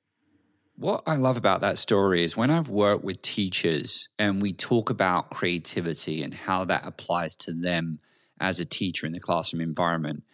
What 0.78 1.04
I 1.06 1.16
love 1.16 1.38
about 1.38 1.62
that 1.62 1.78
story 1.78 2.22
is 2.22 2.36
when 2.36 2.50
I've 2.50 2.68
worked 2.68 3.02
with 3.02 3.22
teachers 3.22 4.10
and 4.18 4.42
we 4.42 4.52
talk 4.52 4.90
about 4.90 5.30
creativity 5.30 6.22
and 6.22 6.34
how 6.34 6.66
that 6.66 6.86
applies 6.86 7.34
to 7.36 7.54
them 7.54 7.94
as 8.38 8.60
a 8.60 8.66
teacher 8.66 9.06
in 9.06 9.12
the 9.12 9.20
classroom 9.20 9.62
environment, 9.62 10.24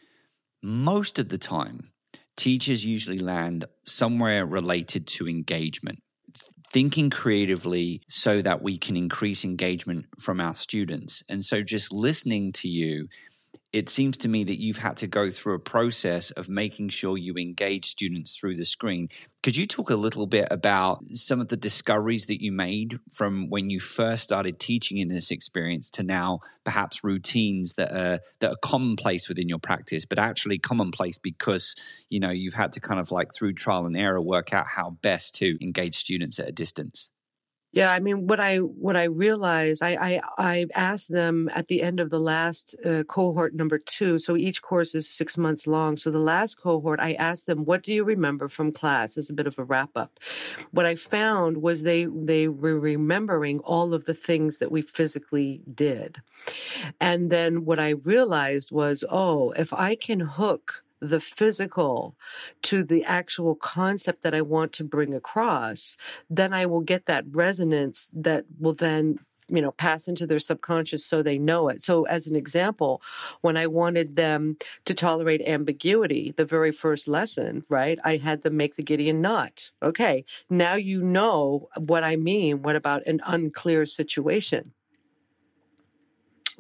most 0.63 1.19
of 1.19 1.29
the 1.29 1.39
time, 1.39 1.93
teachers 2.37 2.85
usually 2.85 3.19
land 3.19 3.65
somewhere 3.85 4.47
related 4.47 5.07
to 5.07 5.29
engagement. 5.29 6.03
Thinking 6.73 7.11
creatively 7.11 8.01
so 8.09 8.41
that 8.41 8.63
we 8.63 8.79
can 8.79 8.97
increase 8.97 9.45
engagement 9.45 10.07
from 10.19 10.41
our 10.41 10.55
students. 10.55 11.23
And 11.29 11.45
so, 11.45 11.63
just 11.63 11.93
listening 11.93 12.51
to 12.53 12.69
you 12.69 13.09
it 13.73 13.89
seems 13.89 14.19
to 14.19 14.29
me 14.29 14.45
that 14.45 14.61
you've 14.61 14.79
had 14.79 14.99
to 14.99 15.07
go 15.07 15.31
through 15.31 15.55
a 15.55 15.59
process 15.59 16.31
of 16.33 16.49
making 16.49 16.91
sure 16.91 17.17
you 17.17 17.35
engage 17.37 17.87
students 17.87 18.37
through 18.37 18.55
the 18.55 18.67
screen. 18.67 19.09
Could 19.43 19.57
you 19.57 19.67
talk 19.67 19.89
a 19.89 19.97
little 19.97 20.27
bit 20.27 20.47
about 20.51 21.03
some 21.07 21.41
of 21.41 21.49
the 21.49 21.57
discoveries 21.57 22.27
that 22.27 22.43
you 22.43 22.53
made 22.53 22.99
from 23.11 23.49
when 23.49 23.71
you 23.71 23.81
first 23.81 24.25
started 24.25 24.61
teaching 24.61 24.99
in 24.99 25.09
this 25.09 25.31
experience 25.31 25.89
to 25.91 26.03
now 26.03 26.41
perhaps 26.65 27.03
routines 27.03 27.75
that 27.75 27.93
are 27.93 28.21
that 28.41 28.53
are 28.53 28.57
commonplace 28.63 29.29
within 29.29 29.49
your 29.49 29.59
practice, 29.59 30.05
but 30.05 30.19
actually 30.19 30.59
commonplace 30.59 31.19
because 31.19 31.75
you 32.11 32.21
know 32.21 32.31
you've 32.31 32.55
had 32.55 32.73
to 32.73 32.81
kind 32.81 33.01
of 33.01 33.11
like 33.11 33.31
through 33.35 33.55
trial 33.55 33.87
and 33.87 33.97
error 33.97 34.21
work 34.21 34.53
out 34.53 34.67
how 34.67 34.91
best 35.03 35.35
to 35.37 35.63
engage 35.65 35.95
students 35.95 36.39
at 36.39 36.49
a 36.49 36.53
distance? 36.53 37.11
Yeah, 37.75 37.91
I 37.91 38.01
mean, 38.01 38.27
what 38.27 38.39
I 38.39 38.59
what 38.59 38.99
I 38.99 39.05
realized, 39.05 39.83
I 39.83 39.95
I, 39.95 40.21
I 40.37 40.67
asked 40.75 41.11
them 41.11 41.49
at 41.55 41.69
the 41.69 41.81
end 41.83 42.01
of 42.01 42.11
the 42.11 42.21
last 42.21 42.75
uh, 42.85 43.03
cohort 43.05 43.55
number 43.55 43.79
two. 43.79 44.19
So 44.19 44.37
each 44.37 44.61
course 44.61 44.95
is 44.95 45.09
six 45.09 45.39
months 45.39 45.67
long. 45.67 45.97
So 45.97 46.11
the 46.11 46.19
last 46.19 46.61
cohort, 46.61 47.01
I 47.01 47.15
asked 47.15 47.47
them, 47.47 47.65
"What 47.65 47.83
do 47.83 47.95
you 47.95 48.05
remember 48.05 48.49
from 48.49 48.73
class?" 48.73 49.17
As 49.17 49.31
a 49.31 49.33
bit 49.33 49.47
of 49.47 49.59
a 49.59 49.65
wrap 49.65 49.97
up. 49.97 50.21
What 50.73 50.85
I 50.85 50.97
found 50.97 51.63
was 51.63 51.83
they 51.83 52.05
they 52.05 52.47
were 52.47 52.79
remembering 52.79 53.61
all 53.61 53.95
of 53.95 54.05
the 54.05 54.15
things 54.15 54.59
that 54.59 54.71
we 54.71 54.83
physically 54.83 55.63
did, 55.75 56.21
and 57.01 57.31
then 57.31 57.65
what 57.65 57.79
I 57.79 57.91
realized 57.91 58.71
was, 58.71 59.03
oh, 59.11 59.53
if 59.53 59.73
I 59.73 59.95
can 59.95 60.21
hook 60.21 60.85
the 61.03 61.21
physical 61.21 62.15
to 62.63 62.85
the 62.85 63.05
actual 63.05 63.57
concept 63.57 64.23
that 64.23 64.35
I 64.35 64.41
want 64.41 64.73
to 64.75 64.85
bring 64.85 65.13
across, 65.13 65.97
then 66.31 66.55
I 66.55 66.67
will 66.67 66.81
get 66.81 67.07
that 67.07 67.25
resonance 67.33 68.09
that 68.15 68.45
will 68.59 68.75
then 68.75 69.19
you 69.49 69.61
know 69.61 69.73
pass 69.73 70.07
into 70.07 70.27
their 70.27 70.39
subconscious 70.39 71.05
so 71.05 71.21
they 71.21 71.37
know 71.39 71.69
it. 71.69 71.83
So 71.83 72.05
as 72.05 72.29
an 72.29 72.37
example 72.37 73.03
when 73.41 73.57
i 73.57 73.67
wanted 73.67 74.15
them 74.15 74.57
to 74.85 74.95
tolerate 74.95 75.43
ambiguity 75.43 76.33
the 76.37 76.45
very 76.45 76.71
first 76.71 77.09
lesson 77.09 77.63
right 77.69 77.99
i 78.05 78.17
had 78.17 78.43
them 78.43 78.57
make 78.57 78.77
the 78.77 78.85
Gordian 78.85 79.21
knot. 79.21 79.71
Okay 79.83 80.25
now 80.49 80.75
you 80.75 81.03
know 81.03 81.69
what 81.77 82.05
i 82.05 82.15
mean. 82.15 82.63
What 82.63 82.77
about 82.77 83.05
an 83.07 83.21
unclear 83.27 83.85
situation 83.85 84.73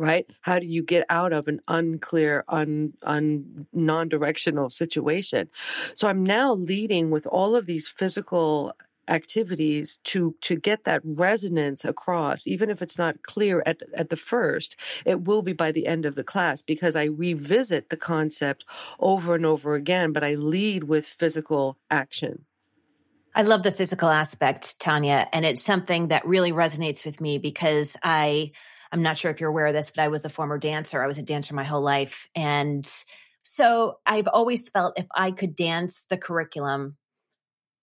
right? 0.02 0.28
How 0.40 0.58
do 0.58 0.66
you 0.66 0.82
get 0.82 1.06
out 1.08 1.32
of 1.32 1.46
an 1.46 1.60
unclear, 1.68 2.44
un, 2.48 2.92
un 3.04 3.66
non-directional 3.72 4.68
situation? 4.68 5.48
So 5.94 6.08
I'm 6.08 6.24
now 6.24 6.54
leading 6.54 7.10
with 7.10 7.24
all 7.24 7.54
of 7.54 7.66
these 7.66 7.86
physical 7.86 8.74
activities 9.08 9.98
to 10.04 10.34
to 10.40 10.56
get 10.56 10.84
that 10.84 11.00
resonance 11.04 11.84
across 11.84 12.46
even 12.46 12.70
if 12.70 12.80
it's 12.80 12.96
not 12.96 13.20
clear 13.22 13.60
at 13.66 13.82
at 13.96 14.10
the 14.10 14.16
first 14.16 14.76
it 15.04 15.22
will 15.22 15.42
be 15.42 15.52
by 15.52 15.72
the 15.72 15.88
end 15.88 16.06
of 16.06 16.14
the 16.14 16.22
class 16.22 16.62
because 16.62 16.94
I 16.94 17.06
revisit 17.06 17.90
the 17.90 17.96
concept 17.96 18.64
over 19.00 19.34
and 19.34 19.44
over 19.44 19.74
again 19.74 20.12
but 20.12 20.22
I 20.22 20.34
lead 20.36 20.84
with 20.84 21.04
physical 21.04 21.76
action 21.90 22.44
I 23.34 23.42
love 23.42 23.64
the 23.64 23.72
physical 23.72 24.08
aspect 24.08 24.78
Tanya 24.78 25.26
and 25.32 25.44
it's 25.44 25.62
something 25.62 26.08
that 26.08 26.24
really 26.24 26.52
resonates 26.52 27.04
with 27.04 27.20
me 27.20 27.38
because 27.38 27.96
I 28.04 28.52
I'm 28.92 29.02
not 29.02 29.16
sure 29.16 29.30
if 29.30 29.40
you're 29.40 29.50
aware 29.50 29.66
of 29.66 29.74
this 29.74 29.90
but 29.90 30.02
I 30.02 30.08
was 30.08 30.24
a 30.24 30.28
former 30.28 30.58
dancer. 30.58 31.02
I 31.02 31.06
was 31.06 31.18
a 31.18 31.22
dancer 31.22 31.54
my 31.54 31.64
whole 31.64 31.82
life. 31.82 32.28
And 32.34 32.86
so 33.42 33.98
I've 34.06 34.28
always 34.28 34.68
felt 34.68 34.98
if 34.98 35.06
I 35.14 35.30
could 35.32 35.56
dance 35.56 36.04
the 36.08 36.16
curriculum 36.16 36.96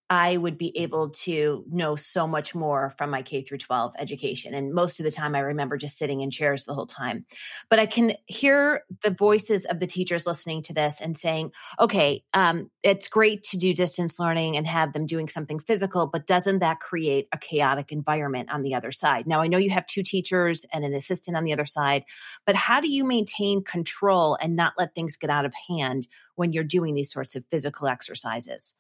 I 0.10 0.38
would 0.38 0.58
be 0.58 0.76
able 0.78 1.12
to 1.12 1.64
know 1.70 1.96
so 1.96 2.26
much 2.26 2.56
more 2.56 2.94
from 2.98 3.12
my 3.12 3.22
K 3.22 3.42
through 3.44 3.60
12 3.60 3.94
education. 4.00 4.56
And 4.56 4.74
most 4.74 5.00
of 5.00 5.04
the 5.04 5.12
time, 5.12 5.36
I 5.36 5.40
remember 5.40 5.78
just 5.78 6.00
sitting 6.00 6.22
in 6.22 6.32
chairs 6.32 6.66
the 6.66 6.74
whole 6.74 6.88
time. 6.88 7.26
But 7.70 7.78
I 7.78 7.86
can 7.86 8.14
hear 8.26 8.86
the 9.04 9.12
voices 9.12 9.66
of 9.66 9.80
the 9.80 9.86
teachers 9.86 10.26
listening 10.26 10.64
to 10.64 10.74
this 10.74 11.00
and 11.00 11.16
saying, 11.16 11.52
okay, 11.80 12.24
um, 12.34 12.72
it's 12.82 13.08
great 13.08 13.44
to 13.46 13.58
do 13.58 13.74
distance 13.74 14.18
learning 14.18 14.58
and 14.58 14.66
have 14.66 14.94
them 14.94 15.06
doing 15.06 15.28
something 15.28 15.60
physical, 15.60 16.08
but 16.08 16.26
doesn't 16.26 16.60
that 16.60 16.80
create 16.80 17.28
a 17.32 17.38
chaotic 17.38 17.92
environment 17.92 18.50
on 18.52 18.64
the 18.64 18.74
other 18.74 18.92
side? 18.92 19.28
Now, 19.28 19.42
I 19.42 19.48
know 19.48 19.60
you 19.60 19.70
have 19.70 19.86
two 19.86 20.04
teachers 20.04 20.66
and 20.74 20.84
an 20.84 20.94
assistant 20.94 21.38
on 21.38 21.44
the 21.44 21.54
other 21.54 21.68
side, 21.68 22.04
but 22.48 22.56
how 22.56 22.82
do 22.82 22.90
you 22.90 23.04
maintain 23.04 23.64
control 23.64 24.38
and 24.42 24.56
not 24.56 24.74
let 24.78 24.96
things 24.96 25.18
get 25.18 25.30
out 25.30 25.46
of 25.46 25.54
hand 25.68 26.08
when 26.34 26.52
you're 26.52 26.64
doing 26.64 26.96
these 26.96 27.12
sorts 27.12 27.36
of 27.36 27.46
physical 27.52 27.88
exercises? 27.88 28.76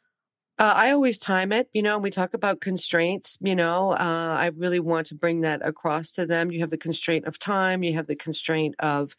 Uh, 0.59 0.73
I 0.75 0.91
always 0.91 1.19
time 1.19 1.53
it. 1.53 1.69
You 1.71 1.81
know, 1.81 1.97
we 1.97 2.11
talk 2.11 2.33
about 2.33 2.59
constraints. 2.59 3.37
You 3.39 3.55
know, 3.55 3.91
uh, 3.93 3.95
I 4.37 4.51
really 4.57 4.81
want 4.81 5.07
to 5.07 5.15
bring 5.15 5.39
that 5.41 5.65
across 5.65 6.11
to 6.15 6.25
them. 6.25 6.51
You 6.51 6.59
have 6.59 6.69
the 6.69 6.77
constraint 6.77 7.23
of 7.27 7.39
time. 7.39 7.81
You 7.81 7.93
have 7.93 8.07
the 8.07 8.15
constraint 8.17 8.75
of, 8.79 9.15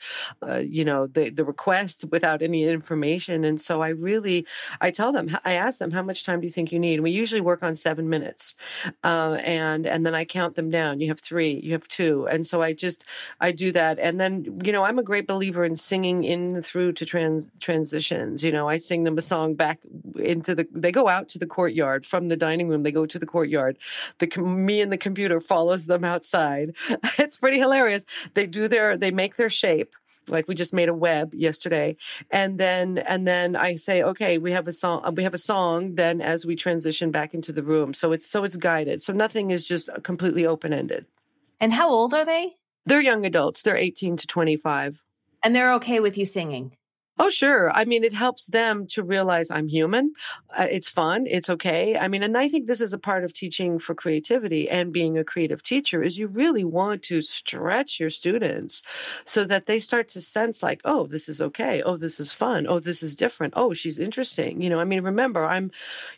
uh, 0.46 0.58
you 0.58 0.84
know, 0.84 1.06
the 1.06 1.30
the 1.30 1.44
request 1.46 2.04
without 2.10 2.42
any 2.42 2.64
information. 2.64 3.44
And 3.44 3.58
so 3.58 3.80
I 3.80 3.88
really, 3.88 4.46
I 4.82 4.90
tell 4.90 5.12
them, 5.12 5.34
I 5.42 5.54
ask 5.54 5.78
them, 5.78 5.92
how 5.92 6.02
much 6.02 6.24
time 6.24 6.40
do 6.42 6.46
you 6.46 6.52
think 6.52 6.72
you 6.72 6.78
need? 6.78 6.94
And 6.96 7.04
we 7.04 7.10
usually 7.10 7.40
work 7.40 7.62
on 7.62 7.74
seven 7.74 8.10
minutes, 8.10 8.54
uh, 9.02 9.38
and 9.42 9.86
and 9.86 10.04
then 10.04 10.14
I 10.14 10.26
count 10.26 10.56
them 10.56 10.68
down. 10.70 11.00
You 11.00 11.08
have 11.08 11.20
three. 11.20 11.58
You 11.64 11.72
have 11.72 11.88
two. 11.88 12.26
And 12.30 12.46
so 12.46 12.60
I 12.60 12.74
just 12.74 13.02
I 13.40 13.52
do 13.52 13.72
that. 13.72 13.98
And 13.98 14.20
then 14.20 14.58
you 14.62 14.72
know, 14.72 14.82
I'm 14.84 14.98
a 14.98 15.02
great 15.02 15.26
believer 15.26 15.64
in 15.64 15.76
singing 15.76 16.22
in 16.24 16.60
through 16.62 16.92
to 16.94 17.06
trans 17.06 17.48
transitions. 17.60 18.44
You 18.44 18.52
know, 18.52 18.68
I 18.68 18.76
sing 18.76 19.04
them 19.04 19.16
a 19.16 19.22
song 19.22 19.54
back 19.54 19.80
into 20.16 20.54
the. 20.54 20.66
They 20.72 20.92
go 20.92 21.08
out 21.08 21.29
to 21.30 21.38
the 21.38 21.46
courtyard 21.46 22.04
from 22.06 22.28
the 22.28 22.36
dining 22.36 22.68
room. 22.68 22.82
They 22.82 22.92
go 22.92 23.06
to 23.06 23.18
the 23.18 23.26
courtyard. 23.26 23.78
The 24.18 24.40
me 24.40 24.80
and 24.80 24.92
the 24.92 24.98
computer 24.98 25.40
follows 25.40 25.86
them 25.86 26.04
outside. 26.04 26.76
It's 27.18 27.38
pretty 27.38 27.58
hilarious. 27.58 28.06
They 28.34 28.46
do 28.46 28.66
their 28.66 28.96
they 28.96 29.10
make 29.10 29.36
their 29.36 29.50
shape 29.50 29.94
like 30.28 30.48
we 30.48 30.54
just 30.54 30.74
made 30.74 30.88
a 30.88 30.94
web 30.94 31.34
yesterday 31.34 31.96
and 32.30 32.58
then 32.58 32.98
and 32.98 33.26
then 33.26 33.56
i 33.56 33.74
say 33.74 34.02
okay 34.02 34.38
we 34.38 34.52
have 34.52 34.68
a 34.68 34.72
song 34.72 35.02
uh, 35.04 35.10
we 35.10 35.22
have 35.22 35.34
a 35.34 35.38
song 35.38 35.94
then 35.94 36.20
as 36.20 36.44
we 36.44 36.56
transition 36.56 37.10
back 37.10 37.34
into 37.34 37.52
the 37.52 37.62
room 37.62 37.94
so 37.94 38.12
it's 38.12 38.26
so 38.26 38.44
it's 38.44 38.56
guided 38.56 39.00
so 39.02 39.12
nothing 39.12 39.50
is 39.50 39.64
just 39.64 39.88
completely 40.02 40.46
open 40.46 40.72
ended 40.72 41.06
and 41.60 41.72
how 41.72 41.88
old 41.88 42.12
are 42.14 42.24
they 42.24 42.52
they're 42.86 43.00
young 43.00 43.24
adults 43.24 43.62
they're 43.62 43.76
18 43.76 44.18
to 44.18 44.26
25 44.26 45.04
and 45.42 45.54
they're 45.54 45.74
okay 45.74 46.00
with 46.00 46.18
you 46.18 46.26
singing 46.26 46.76
Oh, 47.22 47.28
sure. 47.28 47.70
I 47.70 47.84
mean, 47.84 48.02
it 48.02 48.14
helps 48.14 48.46
them 48.46 48.86
to 48.92 49.02
realize 49.02 49.50
I'm 49.50 49.68
human. 49.68 50.14
Uh, 50.58 50.68
it's 50.70 50.88
fun. 50.88 51.26
It's 51.26 51.50
okay. 51.50 51.94
I 51.94 52.08
mean, 52.08 52.22
and 52.22 52.34
I 52.34 52.48
think 52.48 52.66
this 52.66 52.80
is 52.80 52.94
a 52.94 52.98
part 52.98 53.24
of 53.24 53.34
teaching 53.34 53.78
for 53.78 53.94
creativity 53.94 54.70
and 54.70 54.90
being 54.90 55.18
a 55.18 55.22
creative 55.24 55.62
teacher 55.62 56.02
is 56.02 56.18
you 56.18 56.28
really 56.28 56.64
want 56.64 57.02
to 57.04 57.20
stretch 57.20 58.00
your 58.00 58.08
students 58.08 58.82
so 59.26 59.44
that 59.44 59.66
they 59.66 59.80
start 59.80 60.08
to 60.10 60.22
sense 60.22 60.62
like, 60.62 60.80
oh, 60.86 61.06
this 61.06 61.28
is 61.28 61.42
okay. 61.42 61.82
Oh, 61.82 61.98
this 61.98 62.20
is 62.20 62.32
fun. 62.32 62.66
Oh, 62.66 62.80
this 62.80 63.02
is 63.02 63.14
different. 63.14 63.52
Oh, 63.54 63.74
she's 63.74 63.98
interesting. 63.98 64.62
You 64.62 64.70
know, 64.70 64.80
I 64.80 64.84
mean, 64.84 65.02
remember, 65.02 65.44
I'm, 65.44 65.70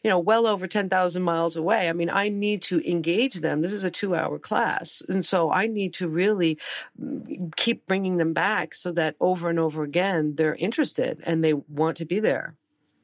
you 0.05 0.11
know, 0.11 0.21
well 0.21 0.47
over 0.47 0.69
10,000 0.69 1.21
miles 1.21 1.57
away. 1.57 1.89
I 1.89 1.95
mean, 1.95 2.11
I 2.11 2.29
need 2.29 2.63
to 2.65 2.81
engage 2.89 3.41
them. 3.41 3.61
This 3.61 3.73
is 3.73 3.83
a 3.83 3.91
two 3.91 4.15
hour 4.15 4.39
class. 4.39 5.03
And 5.09 5.27
so 5.27 5.51
I 5.51 5.67
need 5.67 5.95
to 5.95 6.07
really 6.07 6.59
mm, 7.03 7.53
keep 7.57 7.87
bringing 7.89 8.19
them 8.19 8.35
back 8.35 8.77
so 8.77 8.93
that 8.93 9.17
over 9.19 9.51
and 9.51 9.59
over 9.59 9.83
again, 9.83 10.37
they're 10.37 10.55
interested 10.55 10.92
interested 10.99 11.25
and 11.27 11.45
they 11.45 11.53
want 11.55 11.97
to 11.99 12.05
be 12.05 12.21
there. 12.21 12.57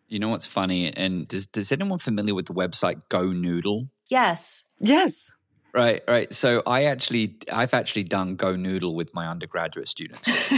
You 0.08 0.18
know 0.18 0.30
what's 0.30 0.46
funny? 0.46 0.92
And 0.94 1.28
does 1.28 1.46
does 1.46 1.70
anyone 1.70 1.98
familiar 1.98 2.34
with 2.34 2.46
the 2.46 2.54
website 2.54 3.00
Go 3.08 3.26
Noodle? 3.32 3.88
Yes. 4.08 4.64
Yes. 4.78 5.32
Right, 5.74 6.00
right. 6.08 6.32
So 6.32 6.62
I 6.66 6.84
actually, 6.84 7.36
I've 7.52 7.74
actually 7.74 8.04
done 8.04 8.36
Go 8.36 8.56
Noodle 8.56 8.94
with 8.94 9.12
my 9.12 9.28
undergraduate 9.28 9.86
students. 9.86 10.26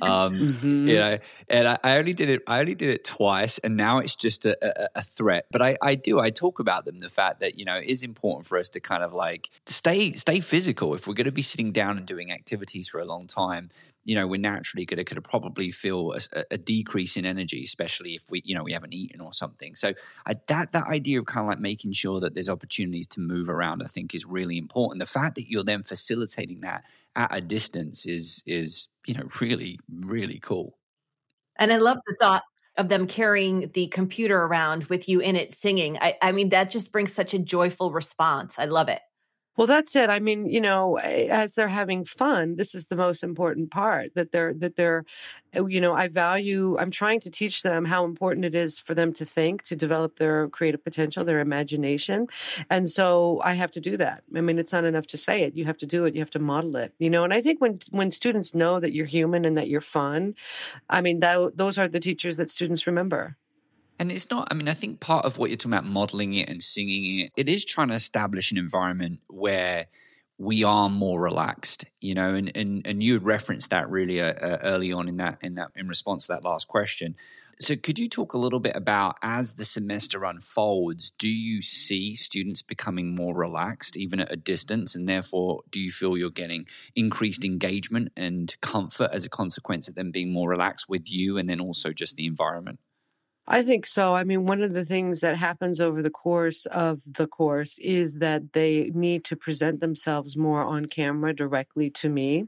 um, 0.00 0.54
mm-hmm. 0.54 0.86
You 0.86 0.94
know, 0.94 1.18
and 1.48 1.66
I, 1.66 1.78
I, 1.82 1.98
only 1.98 2.12
did 2.12 2.30
it. 2.30 2.42
I 2.46 2.60
only 2.60 2.76
did 2.76 2.90
it 2.90 3.04
twice, 3.04 3.58
and 3.58 3.76
now 3.76 3.98
it's 3.98 4.14
just 4.14 4.46
a, 4.46 4.56
a, 4.62 4.88
a, 5.00 5.02
threat. 5.02 5.46
But 5.50 5.62
I, 5.62 5.76
I 5.82 5.96
do. 5.96 6.20
I 6.20 6.30
talk 6.30 6.60
about 6.60 6.84
them 6.84 7.00
the 7.00 7.08
fact 7.08 7.40
that 7.40 7.58
you 7.58 7.64
know 7.64 7.78
it 7.78 7.86
is 7.86 8.04
important 8.04 8.46
for 8.46 8.56
us 8.56 8.68
to 8.70 8.80
kind 8.80 9.02
of 9.02 9.12
like 9.12 9.50
stay 9.66 10.12
stay 10.12 10.38
physical. 10.38 10.94
If 10.94 11.08
we're 11.08 11.14
going 11.14 11.24
to 11.24 11.32
be 11.32 11.42
sitting 11.42 11.72
down 11.72 11.98
and 11.98 12.06
doing 12.06 12.30
activities 12.30 12.88
for 12.88 13.00
a 13.00 13.04
long 13.04 13.26
time, 13.26 13.70
you 14.04 14.14
know, 14.16 14.26
we're 14.26 14.40
naturally 14.40 14.84
going 14.84 15.04
to 15.04 15.22
probably 15.22 15.70
feel 15.70 16.12
a, 16.12 16.44
a, 16.50 16.58
decrease 16.58 17.16
in 17.16 17.24
energy, 17.24 17.62
especially 17.62 18.14
if 18.14 18.22
we, 18.28 18.42
you 18.44 18.54
know, 18.54 18.64
we 18.64 18.72
haven't 18.72 18.92
eaten 18.92 19.20
or 19.20 19.32
something. 19.32 19.76
So 19.76 19.92
I, 20.26 20.34
that 20.48 20.72
that 20.72 20.86
idea 20.88 21.20
of 21.20 21.26
kind 21.26 21.46
of 21.46 21.50
like 21.50 21.60
making 21.60 21.92
sure 21.92 22.20
that 22.20 22.34
there's 22.34 22.48
opportunities 22.48 23.06
to 23.08 23.20
move 23.20 23.48
around, 23.48 23.82
I 23.82 23.86
think, 23.86 24.14
is 24.14 24.26
really 24.26 24.58
important. 24.58 25.00
The 25.00 25.06
fact 25.06 25.36
that 25.36 25.48
you're 25.48 25.64
then 25.64 25.82
facilitating 25.82 26.60
that 26.60 26.84
at 27.14 27.34
a 27.34 27.40
distance 27.40 28.06
is 28.06 28.42
is 28.46 28.88
you 29.06 29.14
know 29.14 29.28
really 29.40 29.78
really 29.88 30.38
cool. 30.38 30.78
And 31.58 31.72
I 31.72 31.78
love 31.78 31.98
the 32.06 32.16
thought 32.18 32.42
of 32.76 32.88
them 32.88 33.06
carrying 33.06 33.70
the 33.74 33.86
computer 33.88 34.40
around 34.40 34.84
with 34.84 35.08
you 35.08 35.20
in 35.20 35.36
it 35.36 35.52
singing. 35.52 35.98
I, 36.00 36.14
I 36.22 36.32
mean, 36.32 36.48
that 36.50 36.70
just 36.70 36.90
brings 36.90 37.12
such 37.12 37.34
a 37.34 37.38
joyful 37.38 37.92
response. 37.92 38.58
I 38.58 38.64
love 38.64 38.88
it. 38.88 39.00
Well, 39.56 39.66
that's 39.66 39.94
it. 39.96 40.08
I 40.08 40.18
mean, 40.18 40.46
you 40.46 40.62
know, 40.62 40.96
as 40.98 41.54
they're 41.54 41.68
having 41.68 42.04
fun, 42.04 42.56
this 42.56 42.74
is 42.74 42.86
the 42.86 42.96
most 42.96 43.22
important 43.22 43.70
part 43.70 44.14
that 44.14 44.32
they're, 44.32 44.54
that 44.54 44.76
they're, 44.76 45.04
uh, 45.54 45.66
you 45.66 45.78
know, 45.78 45.92
I 45.92 46.08
value, 46.08 46.78
I'm 46.78 46.90
trying 46.90 47.20
to 47.20 47.30
teach 47.30 47.62
them 47.62 47.84
how 47.84 48.06
important 48.06 48.46
it 48.46 48.54
is 48.54 48.78
for 48.78 48.94
them 48.94 49.12
to 49.14 49.26
think, 49.26 49.62
to 49.64 49.76
develop 49.76 50.16
their 50.16 50.48
creative 50.48 50.82
potential, 50.82 51.22
their 51.24 51.40
imagination. 51.40 52.28
And 52.70 52.88
so 52.88 53.42
I 53.44 53.52
have 53.52 53.70
to 53.72 53.80
do 53.80 53.98
that. 53.98 54.22
I 54.34 54.40
mean, 54.40 54.58
it's 54.58 54.72
not 54.72 54.84
enough 54.84 55.06
to 55.08 55.18
say 55.18 55.42
it. 55.42 55.54
You 55.54 55.66
have 55.66 55.78
to 55.78 55.86
do 55.86 56.06
it. 56.06 56.14
You 56.14 56.20
have 56.20 56.30
to 56.30 56.38
model 56.38 56.76
it, 56.76 56.94
you 56.98 57.10
know, 57.10 57.22
and 57.24 57.34
I 57.34 57.42
think 57.42 57.60
when, 57.60 57.78
when 57.90 58.10
students 58.10 58.54
know 58.54 58.80
that 58.80 58.94
you're 58.94 59.04
human 59.04 59.44
and 59.44 59.58
that 59.58 59.68
you're 59.68 59.82
fun, 59.82 60.34
I 60.88 61.02
mean, 61.02 61.20
that, 61.20 61.58
those 61.58 61.76
are 61.76 61.88
the 61.88 62.00
teachers 62.00 62.38
that 62.38 62.50
students 62.50 62.86
remember. 62.86 63.36
And 64.02 64.10
it's 64.10 64.32
not, 64.32 64.48
I 64.50 64.54
mean, 64.54 64.66
I 64.66 64.72
think 64.72 64.98
part 64.98 65.24
of 65.24 65.38
what 65.38 65.48
you're 65.48 65.56
talking 65.56 65.74
about, 65.74 65.84
modeling 65.84 66.34
it 66.34 66.50
and 66.50 66.60
singing 66.60 67.20
it, 67.20 67.30
it 67.36 67.48
is 67.48 67.64
trying 67.64 67.86
to 67.86 67.94
establish 67.94 68.50
an 68.50 68.58
environment 68.58 69.20
where 69.28 69.86
we 70.38 70.64
are 70.64 70.88
more 70.88 71.20
relaxed, 71.20 71.84
you 72.00 72.12
know, 72.12 72.34
and, 72.34 72.50
and, 72.56 72.84
and 72.84 73.00
you 73.00 73.12
had 73.12 73.22
referenced 73.22 73.70
that 73.70 73.88
really 73.88 74.20
uh, 74.20 74.32
uh, 74.32 74.58
early 74.64 74.92
on 74.92 75.06
in 75.06 75.18
that, 75.18 75.38
in 75.40 75.54
that, 75.54 75.68
in 75.76 75.86
response 75.86 76.26
to 76.26 76.32
that 76.32 76.42
last 76.42 76.66
question. 76.66 77.14
So 77.60 77.76
could 77.76 77.96
you 77.96 78.08
talk 78.08 78.32
a 78.32 78.38
little 78.38 78.58
bit 78.58 78.74
about 78.74 79.18
as 79.22 79.54
the 79.54 79.64
semester 79.64 80.24
unfolds, 80.24 81.12
do 81.16 81.28
you 81.28 81.62
see 81.62 82.16
students 82.16 82.60
becoming 82.60 83.14
more 83.14 83.36
relaxed 83.36 83.96
even 83.96 84.18
at 84.18 84.32
a 84.32 84.36
distance? 84.36 84.96
And 84.96 85.08
therefore, 85.08 85.60
do 85.70 85.78
you 85.78 85.92
feel 85.92 86.16
you're 86.16 86.30
getting 86.30 86.66
increased 86.96 87.44
engagement 87.44 88.10
and 88.16 88.52
comfort 88.62 89.10
as 89.12 89.24
a 89.24 89.30
consequence 89.30 89.86
of 89.86 89.94
them 89.94 90.10
being 90.10 90.32
more 90.32 90.48
relaxed 90.48 90.88
with 90.88 91.08
you 91.08 91.38
and 91.38 91.48
then 91.48 91.60
also 91.60 91.92
just 91.92 92.16
the 92.16 92.26
environment? 92.26 92.80
I 93.48 93.64
think 93.64 93.86
so. 93.86 94.14
I 94.14 94.22
mean, 94.22 94.46
one 94.46 94.62
of 94.62 94.72
the 94.72 94.84
things 94.84 95.18
that 95.20 95.36
happens 95.36 95.80
over 95.80 96.00
the 96.00 96.10
course 96.10 96.64
of 96.66 97.00
the 97.04 97.26
course 97.26 97.76
is 97.80 98.16
that 98.16 98.52
they 98.52 98.92
need 98.94 99.24
to 99.24 99.36
present 99.36 99.80
themselves 99.80 100.36
more 100.36 100.62
on 100.62 100.86
camera 100.86 101.34
directly 101.34 101.90
to 101.90 102.08
me. 102.08 102.46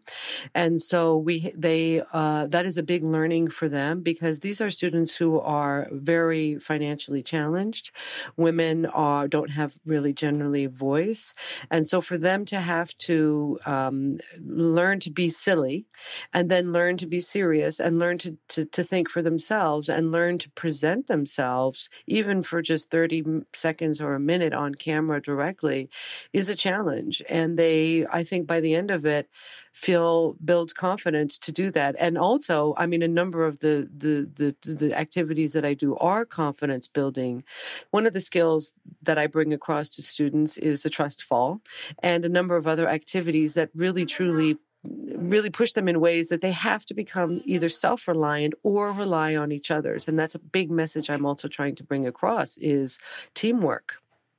And 0.55 0.81
so 0.81 1.17
we, 1.17 1.53
they, 1.57 2.01
uh, 2.13 2.47
that 2.47 2.65
is 2.65 2.79
a 2.79 2.85
big 2.85 3.03
learning 3.03 3.51
for 3.51 3.69
them 3.69 4.03
because 4.03 4.39
these 4.39 4.61
are 4.61 4.71
students 4.71 5.17
who 5.17 5.41
are 5.41 5.89
very 5.91 6.61
financially 6.61 7.25
challenged. 7.25 7.91
Women 8.37 8.87
are, 8.87 9.27
don't 9.27 9.51
have 9.51 9.75
really 9.85 10.13
generally 10.13 10.67
voice. 10.67 11.35
And 11.73 11.89
so 11.89 12.01
for 12.01 12.19
them 12.19 12.45
to 12.47 12.61
have 12.61 12.97
to, 13.07 13.59
um, 13.67 14.19
learn 14.47 15.01
to 15.01 15.11
be 15.11 15.29
silly 15.29 15.87
and 16.33 16.49
then 16.49 16.73
learn 16.73 16.99
to 16.99 17.07
be 17.07 17.21
serious 17.21 17.81
and 17.81 17.99
learn 17.99 18.19
to, 18.19 18.39
to, 18.51 18.65
to 18.67 18.85
think 18.85 19.11
for 19.11 19.23
themselves 19.23 19.89
and 19.89 20.13
learn 20.13 20.39
to 20.39 20.49
present 20.51 20.84
present 20.85 21.07
themselves, 21.07 21.89
even 22.07 22.43
for 22.43 22.61
just 22.61 22.91
30 22.91 23.45
seconds 23.55 24.03
or 24.03 24.15
a 24.15 24.21
minute 24.21 24.53
on 24.53 24.75
camera 24.75 25.19
directly, 25.21 25.89
is 26.35 26.51
a 26.51 26.55
challenge. 26.55 27.23
And 27.27 27.59
they, 27.59 28.07
I 28.13 28.23
think 28.23 28.47
by 28.47 28.61
the 28.61 28.75
end 28.75 28.91
of 28.91 29.07
it, 29.07 29.31
feel 29.73 30.37
build 30.45 30.75
confidence 30.75 31.39
to 31.39 31.53
do 31.53 31.71
that. 31.71 31.97
And 31.99 32.19
also, 32.19 32.75
I 32.77 32.85
mean, 32.85 33.03
a 33.03 33.09
number 33.09 33.47
of 33.47 33.61
the, 33.61 33.89
the 33.97 34.55
the 34.63 34.75
the 34.75 34.97
activities 34.97 35.53
that 35.55 35.65
I 35.65 35.75
do 35.75 35.97
are 35.97 36.27
confidence 36.27 36.87
building. 36.87 37.45
One 37.91 38.07
of 38.07 38.13
the 38.13 38.21
skills 38.21 38.73
that 39.03 39.19
I 39.19 39.27
bring 39.27 39.53
across 39.55 39.89
to 39.97 40.03
students 40.03 40.59
is 40.59 40.83
the 40.83 40.91
trust 40.91 41.23
fall, 41.23 41.61
and 42.03 42.25
a 42.25 42.29
number 42.29 42.57
of 42.57 42.69
other 42.69 42.89
activities 42.89 43.55
that 43.55 43.71
really 43.75 44.05
truly 44.07 44.59
really 44.87 45.51
push 45.51 45.73
them 45.73 45.89
in 45.89 46.01
ways 46.01 46.29
that 46.29 46.41
they 46.41 46.53
have 46.53 46.85
to 46.87 46.95
become 46.95 47.41
either 47.45 47.69
self-reliant 47.69 48.55
or 48.63 48.93
rely 48.93 49.37
on 49.37 49.53
each 49.53 49.71
other's. 49.71 50.09
And 50.09 50.19
that's 50.19 50.35
a 50.35 50.39
big 50.39 50.71
message 50.71 51.11
i'm 51.11 51.27
also 51.27 51.49
trying 51.49 51.75
to 51.77 51.85
bring 51.85 52.07
across 52.07 52.57
is 52.59 52.99
teamwork 53.35 53.97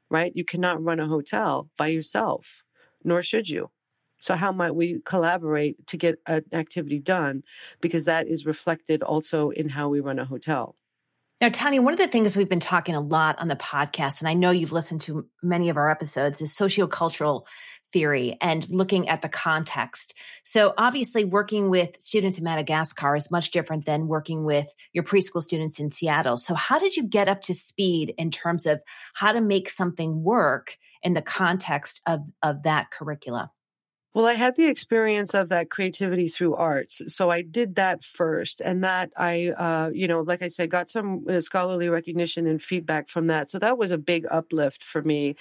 right? 0.10 0.32
You 0.36 0.46
cannot 0.46 0.84
run 0.84 1.00
a 1.00 1.08
hotel 1.08 1.70
by 1.78 1.88
yourself 1.88 2.64
nor 3.04 3.22
should 3.22 3.48
you. 3.48 3.70
So 4.18 4.36
how 4.36 4.52
might 4.52 4.74
we 4.74 5.02
collaborate 5.06 5.86
to 5.88 5.98
get 5.98 6.20
an 6.26 6.46
activity 6.54 7.00
done? 7.00 7.44
Because 7.82 8.06
that 8.06 8.28
is 8.28 8.46
reflected 8.46 9.04
also 9.04 9.52
in 9.52 9.70
how 9.70 9.90
we 9.90 10.00
run 10.00 10.18
a 10.18 10.26
hotel. 10.26 10.76
Now, 11.42 11.50
Tanya, 11.50 11.82
one 11.82 11.94
of 11.94 12.00
the 12.00 12.08
things 12.08 12.36
we've 12.36 12.50
been 12.50 12.62
talking 12.62 12.96
a 12.96 13.00
lot 13.02 13.38
on 13.40 13.50
the 13.50 13.58
podcast, 13.58 14.22
and 14.22 14.28
I 14.28 14.34
know 14.34 14.52
you've 14.52 14.72
listened 14.72 15.02
to 15.02 15.28
many 15.44 15.70
of 15.70 15.78
our 15.78 15.92
episodes, 15.92 16.42
is 16.42 16.56
sociocultural 16.56 17.46
theory 17.96 18.38
and 18.42 18.70
looking 18.70 19.08
at 19.08 19.22
the 19.22 19.30
context. 19.30 20.16
So 20.44 20.74
obviously 20.78 21.24
working 21.24 21.70
with 21.70 21.96
students 22.02 22.38
in 22.38 22.44
Madagascar 22.44 23.16
is 23.16 23.32
much 23.32 23.52
different 23.52 23.86
than 23.86 24.10
working 24.10 24.44
with 24.44 24.68
your 24.92 25.06
preschool 25.06 25.42
students 25.42 25.80
in 25.80 25.92
Seattle. 25.92 26.36
So 26.36 26.56
how 26.56 26.78
did 26.78 26.98
you 26.98 27.04
get 27.04 27.30
up 27.30 27.44
to 27.44 27.54
speed 27.54 28.14
in 28.18 28.32
terms 28.32 28.66
of 28.66 28.82
how 29.14 29.32
to 29.32 29.40
make 29.40 29.70
something 29.70 30.24
work 30.24 30.78
in 31.04 31.14
the 31.14 31.22
context 31.22 32.02
of, 32.06 32.20
of 32.44 32.64
that 32.64 32.92
curricula? 32.92 33.50
Well, 34.16 34.28
I 34.28 34.34
had 34.36 34.56
the 34.56 34.68
experience 34.68 35.34
of 35.34 35.50
that 35.50 35.70
creativity 35.70 36.30
through 36.30 36.56
arts. 36.56 37.02
So 37.08 37.30
I 37.30 37.42
did 37.42 37.76
that 37.76 38.02
first. 38.02 38.62
And 38.62 38.86
that 38.86 39.12
I, 39.18 39.50
uh, 39.50 39.90
you 39.94 40.08
know, 40.08 40.22
like 40.22 40.42
I 40.42 40.48
said, 40.48 40.70
got 40.70 40.90
some 40.90 41.26
uh, 41.30 41.42
scholarly 41.42 41.90
recognition 41.90 42.48
and 42.48 42.64
feedback 42.64 43.10
from 43.10 43.28
that. 43.28 43.50
So 43.50 43.60
that 43.60 43.78
was 43.78 43.92
a 43.92 43.98
big 43.98 44.26
uplift 44.32 44.82
for 44.82 45.02
me. 45.02 45.36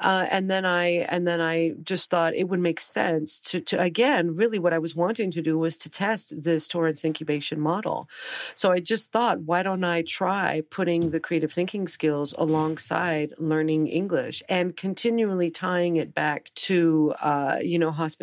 Uh, 0.00 0.26
and 0.28 0.50
then 0.50 0.66
I, 0.66 1.06
and 1.08 1.24
then 1.24 1.40
I 1.40 1.74
just 1.84 2.10
thought 2.10 2.34
it 2.34 2.48
would 2.48 2.58
make 2.58 2.80
sense 2.80 3.38
to, 3.44 3.60
to, 3.60 3.80
again, 3.80 4.34
really 4.34 4.58
what 4.58 4.72
I 4.72 4.80
was 4.80 4.96
wanting 4.96 5.30
to 5.30 5.40
do 5.40 5.56
was 5.56 5.76
to 5.78 5.88
test 5.88 6.34
this 6.36 6.66
Torrance 6.66 7.04
incubation 7.04 7.60
model. 7.60 8.08
So 8.56 8.72
I 8.72 8.80
just 8.80 9.12
thought, 9.12 9.42
why 9.42 9.62
don't 9.62 9.84
I 9.84 10.02
try 10.02 10.62
putting 10.68 11.10
the 11.10 11.20
creative 11.20 11.52
thinking 11.52 11.86
skills 11.86 12.34
alongside 12.36 13.34
learning 13.38 13.86
English 13.86 14.42
and 14.48 14.76
continually 14.76 15.52
tying 15.52 15.94
it 15.94 16.12
back 16.12 16.50
to, 16.66 17.14
uh, 17.22 17.58
you 17.62 17.78
know, 17.78 17.92
hospitality. 17.92 18.15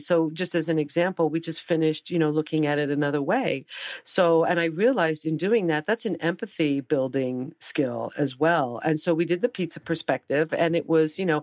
So 0.00 0.30
just 0.32 0.54
as 0.54 0.68
an 0.68 0.78
example, 0.78 1.28
we 1.28 1.40
just 1.40 1.62
finished, 1.62 2.10
you 2.10 2.18
know, 2.18 2.30
looking 2.30 2.66
at 2.66 2.78
it 2.78 2.90
another 2.90 3.22
way. 3.22 3.66
So, 4.02 4.44
and 4.44 4.60
I 4.60 4.66
realized 4.66 5.26
in 5.26 5.36
doing 5.36 5.68
that, 5.68 5.86
that's 5.86 6.06
an 6.06 6.16
empathy 6.16 6.80
building 6.80 7.54
skill 7.58 8.12
as 8.16 8.38
well. 8.38 8.80
And 8.84 9.00
so 9.00 9.14
we 9.14 9.24
did 9.24 9.40
the 9.40 9.48
pizza 9.48 9.80
perspective 9.80 10.52
and 10.52 10.76
it 10.76 10.88
was, 10.88 11.18
you 11.18 11.26
know, 11.26 11.42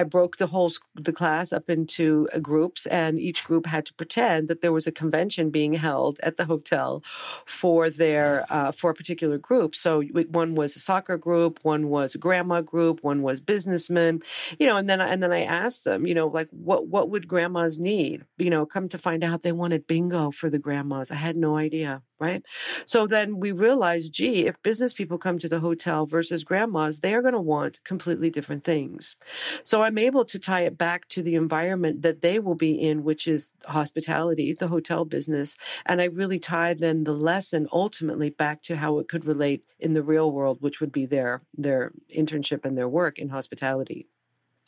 I 0.00 0.04
broke 0.04 0.38
the 0.38 0.46
whole 0.46 0.70
the 0.94 1.12
class 1.12 1.52
up 1.52 1.68
into 1.68 2.26
uh, 2.32 2.38
groups, 2.38 2.86
and 2.86 3.20
each 3.20 3.44
group 3.44 3.66
had 3.66 3.84
to 3.86 3.94
pretend 3.94 4.48
that 4.48 4.62
there 4.62 4.72
was 4.72 4.86
a 4.86 4.92
convention 4.92 5.50
being 5.50 5.74
held 5.74 6.18
at 6.22 6.38
the 6.38 6.46
hotel 6.46 7.02
for 7.44 7.90
their 7.90 8.46
uh, 8.48 8.72
for 8.72 8.90
a 8.90 8.94
particular 8.94 9.36
group. 9.36 9.74
So 9.74 10.02
one 10.02 10.54
was 10.54 10.74
a 10.74 10.80
soccer 10.80 11.18
group, 11.18 11.60
one 11.64 11.88
was 11.88 12.14
a 12.14 12.18
grandma 12.18 12.62
group, 12.62 13.04
one 13.04 13.20
was 13.20 13.40
businessmen, 13.40 14.22
you 14.58 14.66
know. 14.66 14.78
And 14.78 14.88
then 14.88 15.02
and 15.02 15.22
then 15.22 15.32
I 15.32 15.42
asked 15.42 15.84
them, 15.84 16.06
you 16.06 16.14
know, 16.14 16.28
like 16.28 16.48
what 16.50 16.86
what 16.86 17.10
would 17.10 17.28
grandmas 17.40 17.80
need? 17.80 18.24
You 18.36 18.50
know, 18.50 18.66
come 18.66 18.88
to 18.90 18.98
find 18.98 19.24
out 19.24 19.40
they 19.42 19.52
wanted 19.52 19.86
bingo 19.86 20.30
for 20.30 20.50
the 20.50 20.58
grandmas. 20.58 21.10
I 21.10 21.14
had 21.14 21.36
no 21.36 21.56
idea 21.56 22.02
right? 22.20 22.44
So 22.84 23.06
then 23.06 23.40
we 23.40 23.50
realized, 23.50 24.12
gee, 24.12 24.46
if 24.46 24.62
business 24.62 24.92
people 24.92 25.18
come 25.18 25.38
to 25.38 25.48
the 25.48 25.58
hotel 25.58 26.04
versus 26.06 26.44
grandmas, 26.44 27.00
they 27.00 27.14
are 27.14 27.22
going 27.22 27.34
to 27.34 27.40
want 27.40 27.82
completely 27.82 28.30
different 28.30 28.62
things. 28.62 29.16
So 29.64 29.82
I'm 29.82 29.98
able 29.98 30.26
to 30.26 30.38
tie 30.38 30.62
it 30.62 30.76
back 30.76 31.08
to 31.08 31.22
the 31.22 31.34
environment 31.34 32.02
that 32.02 32.20
they 32.20 32.38
will 32.38 32.54
be 32.54 32.78
in, 32.78 33.02
which 33.02 33.26
is 33.26 33.50
hospitality, 33.64 34.52
the 34.52 34.68
hotel 34.68 35.06
business. 35.06 35.56
And 35.86 36.00
I 36.00 36.04
really 36.04 36.38
tie 36.38 36.74
then 36.74 37.04
the 37.04 37.14
lesson 37.14 37.66
ultimately 37.72 38.28
back 38.28 38.62
to 38.64 38.76
how 38.76 38.98
it 38.98 39.08
could 39.08 39.24
relate 39.24 39.64
in 39.78 39.94
the 39.94 40.02
real 40.02 40.30
world, 40.30 40.58
which 40.60 40.80
would 40.80 40.92
be 40.92 41.06
their 41.06 41.40
their 41.56 41.92
internship 42.14 42.66
and 42.66 42.76
their 42.76 42.88
work 42.88 43.18
in 43.18 43.30
hospitality. 43.30 44.06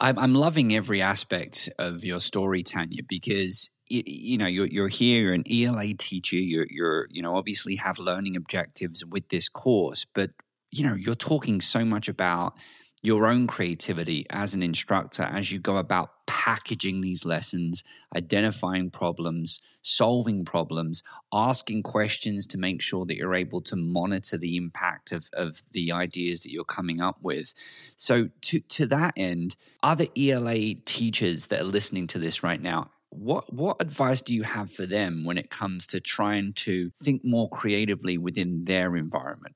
I'm 0.03 0.35
loving 0.35 0.75
every 0.75 1.01
aspect 1.01 1.71
of 1.79 2.05
your 2.05 2.19
story, 2.19 2.62
Tanya, 2.62 3.03
because 3.09 3.71
you, 3.88 4.37
know 4.38 4.47
you're 4.47 4.67
you're 4.67 4.88
here, 4.88 5.23
you're 5.23 5.35
an 5.35 5.45
ELA 5.51 5.95
teacher, 5.95 6.37
you're 6.37 6.67
you're 6.69 7.07
you 7.11 7.23
know 7.23 7.37
obviously 7.37 7.77
have 7.77 7.99
learning 7.99 8.37
objectives 8.37 9.05
with 9.05 9.29
this 9.29 9.49
course, 9.49 10.05
but 10.12 10.31
you 10.73 10.87
know 10.87 10.95
you're 10.95 11.15
talking 11.15 11.61
so 11.61 11.85
much 11.85 12.09
about 12.09 12.55
your 13.03 13.27
own 13.27 13.49
creativity 13.49 14.25
as 14.31 14.55
an 14.55 14.62
instructor 14.62 15.25
as 15.25 15.51
you 15.51 15.59
go 15.59 15.77
about 15.77 16.11
packaging 16.27 17.01
these 17.01 17.25
lessons, 17.25 17.83
identifying 18.17 18.91
problems, 18.91 19.61
solving 19.83 20.45
problems, 20.45 21.03
asking 21.33 21.83
questions 21.83 22.47
to 22.47 22.59
make 22.59 22.81
sure 22.81 23.05
that 23.05 23.17
you're 23.17 23.35
able 23.35 23.61
to 23.61 23.75
monitor 23.75 24.38
the 24.38 24.57
impact 24.57 25.11
of, 25.11 25.29
of 25.35 25.62
the 25.73 25.91
ideas 25.91 26.43
that 26.43 26.53
you're 26.53 26.65
coming 26.65 27.01
up 27.01 27.19
with. 27.23 27.53
So, 27.97 28.29
to, 28.43 28.61
to 28.61 28.87
that 28.87 29.15
end, 29.17 29.57
other 29.83 30.07
ELA 30.17 30.75
teachers 30.85 31.49
that 31.49 31.61
are 31.61 31.65
listening 31.65 32.07
to 32.09 32.19
this 32.19 32.43
right 32.43 32.62
now, 32.62 32.91
what 33.11 33.53
what 33.53 33.77
advice 33.81 34.23
do 34.23 34.35
you 34.35 34.43
have 34.43 34.71
for 34.71 34.87
them 34.87 35.25
when 35.25 35.37
it 35.37 35.51
comes 35.51 35.87
to 35.88 36.01
trying 36.01 36.55
to 36.55 36.91
think 36.97 37.23
more 37.25 37.49
creatively 37.51 38.17
within 38.17 38.65
their 38.65 38.97
environment? 38.97 39.55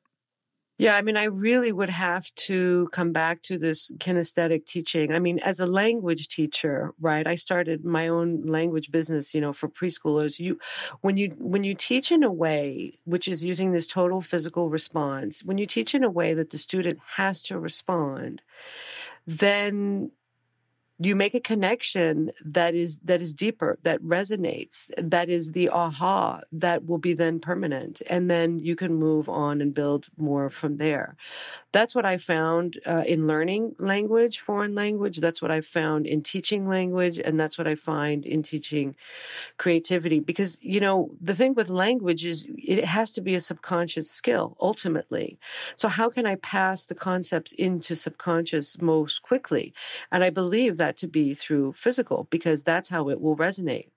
Yeah, 0.79 0.95
I 0.97 1.01
mean, 1.01 1.17
I 1.17 1.25
really 1.25 1.73
would 1.73 1.89
have 1.89 2.35
to 2.35 2.89
come 2.93 3.11
back 3.11 3.41
to 3.43 3.57
this 3.57 3.91
kinesthetic 3.97 4.67
teaching. 4.67 5.11
I 5.13 5.19
mean, 5.19 5.39
as 5.39 5.59
a 5.59 5.67
language 5.67 6.29
teacher, 6.29 6.93
right? 7.01 7.27
I 7.27 7.35
started 7.37 7.83
my 7.83 8.09
own 8.09 8.43
language 8.43 8.91
business, 8.91 9.35
you 9.35 9.41
know, 9.41 9.55
for 9.55 9.69
preschoolers. 9.69 10.39
You, 10.39 10.59
when 11.01 11.17
you 11.17 11.31
when 11.39 11.65
you 11.65 11.75
teach 11.75 12.13
in 12.13 12.23
a 12.23 12.31
way 12.31 12.93
which 13.05 13.27
is 13.27 13.43
using 13.43 13.73
this 13.73 13.87
total 13.87 14.21
physical 14.21 14.69
response, 14.69 15.43
when 15.43 15.57
you 15.57 15.67
teach 15.67 15.95
in 15.95 16.05
a 16.05 16.11
way 16.11 16.35
that 16.35 16.51
the 16.51 16.59
student 16.59 16.99
has 17.17 17.41
to 17.45 17.59
respond, 17.59 18.43
then 19.27 20.11
you 20.99 21.15
make 21.15 21.35
a 21.35 21.41
connection 21.41 22.31
that 22.43 22.75
is 22.75 23.01
that 23.01 23.21
is 23.21 23.35
deeper 23.35 23.79
that 23.83 24.03
resonates 24.03 24.91
that 24.97 25.29
is 25.29 25.53
the 25.53 25.69
aha 25.69 26.41
that 26.51 26.87
will 26.87 26.99
be 26.99 27.13
then 27.13 27.39
permanent 27.39 28.01
and 28.09 28.31
then 28.31 28.59
you 28.59 28.75
can 28.75 28.95
move 28.95 29.29
on 29.29 29.61
and 29.61 29.75
build 29.75 30.07
more 30.17 30.49
from 30.49 30.79
there. 30.79 31.17
That's 31.73 31.95
what 31.95 32.07
i 32.07 32.17
found 32.17 32.81
uh, 32.87 33.05
in 33.07 33.27
learning 33.27 33.75
language 33.79 34.41
foreign 34.41 34.75
language. 34.75 35.19
That's 35.19 35.43
what 35.43 35.51
i 35.51 35.61
found 35.61 36.07
in 36.07 36.23
teaching 36.23 36.67
language 36.67 37.19
and 37.19 37.39
that's 37.39 37.59
what 37.59 37.67
i 37.67 37.75
find 37.75 38.25
in 38.25 38.43
teaching 38.43 38.97
creativity. 39.59 40.21
Because 40.21 40.59
you 40.63 40.81
know 40.81 41.11
the 41.21 41.35
thing 41.35 41.53
with 41.55 41.69
language 41.69 42.25
is 42.25 42.47
it 42.57 42.87
has 42.87 43.11
to 43.13 43.21
be 43.21 43.35
a 43.35 43.41
subconscious 43.41 44.11
skill 44.11 44.57
ultimately. 44.63 45.39
So 45.77 45.89
how 45.89 46.09
can 46.09 46.25
i 46.25 46.37
pass 46.37 46.87
the 46.87 46.95
concepts 46.95 47.53
into 47.53 47.95
subconscious 47.95 48.81
most 48.81 49.21
quickly? 49.21 49.75
And 50.11 50.25
i 50.25 50.31
believe 50.31 50.79
that 50.79 50.86
that 50.87 50.99
to 50.99 51.09
be 51.09 51.35
through 51.35 51.73
physical 51.73 52.29
because 52.31 52.63
that's 52.63 52.89
how 52.89 53.09
it 53.09 53.21
will 53.21 53.37
resonate. 53.37 53.91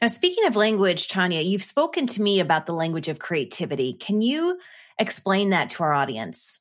Now, 0.00 0.08
speaking 0.08 0.46
of 0.46 0.56
language, 0.56 1.08
Tanya, 1.08 1.42
you've 1.42 1.62
spoken 1.62 2.06
to 2.08 2.22
me 2.22 2.40
about 2.40 2.64
the 2.64 2.72
language 2.72 3.08
of 3.08 3.18
creativity. 3.18 3.92
Can 3.92 4.22
you 4.22 4.58
explain 4.98 5.50
that 5.50 5.70
to 5.70 5.82
our 5.82 5.92
audience? 5.92 6.58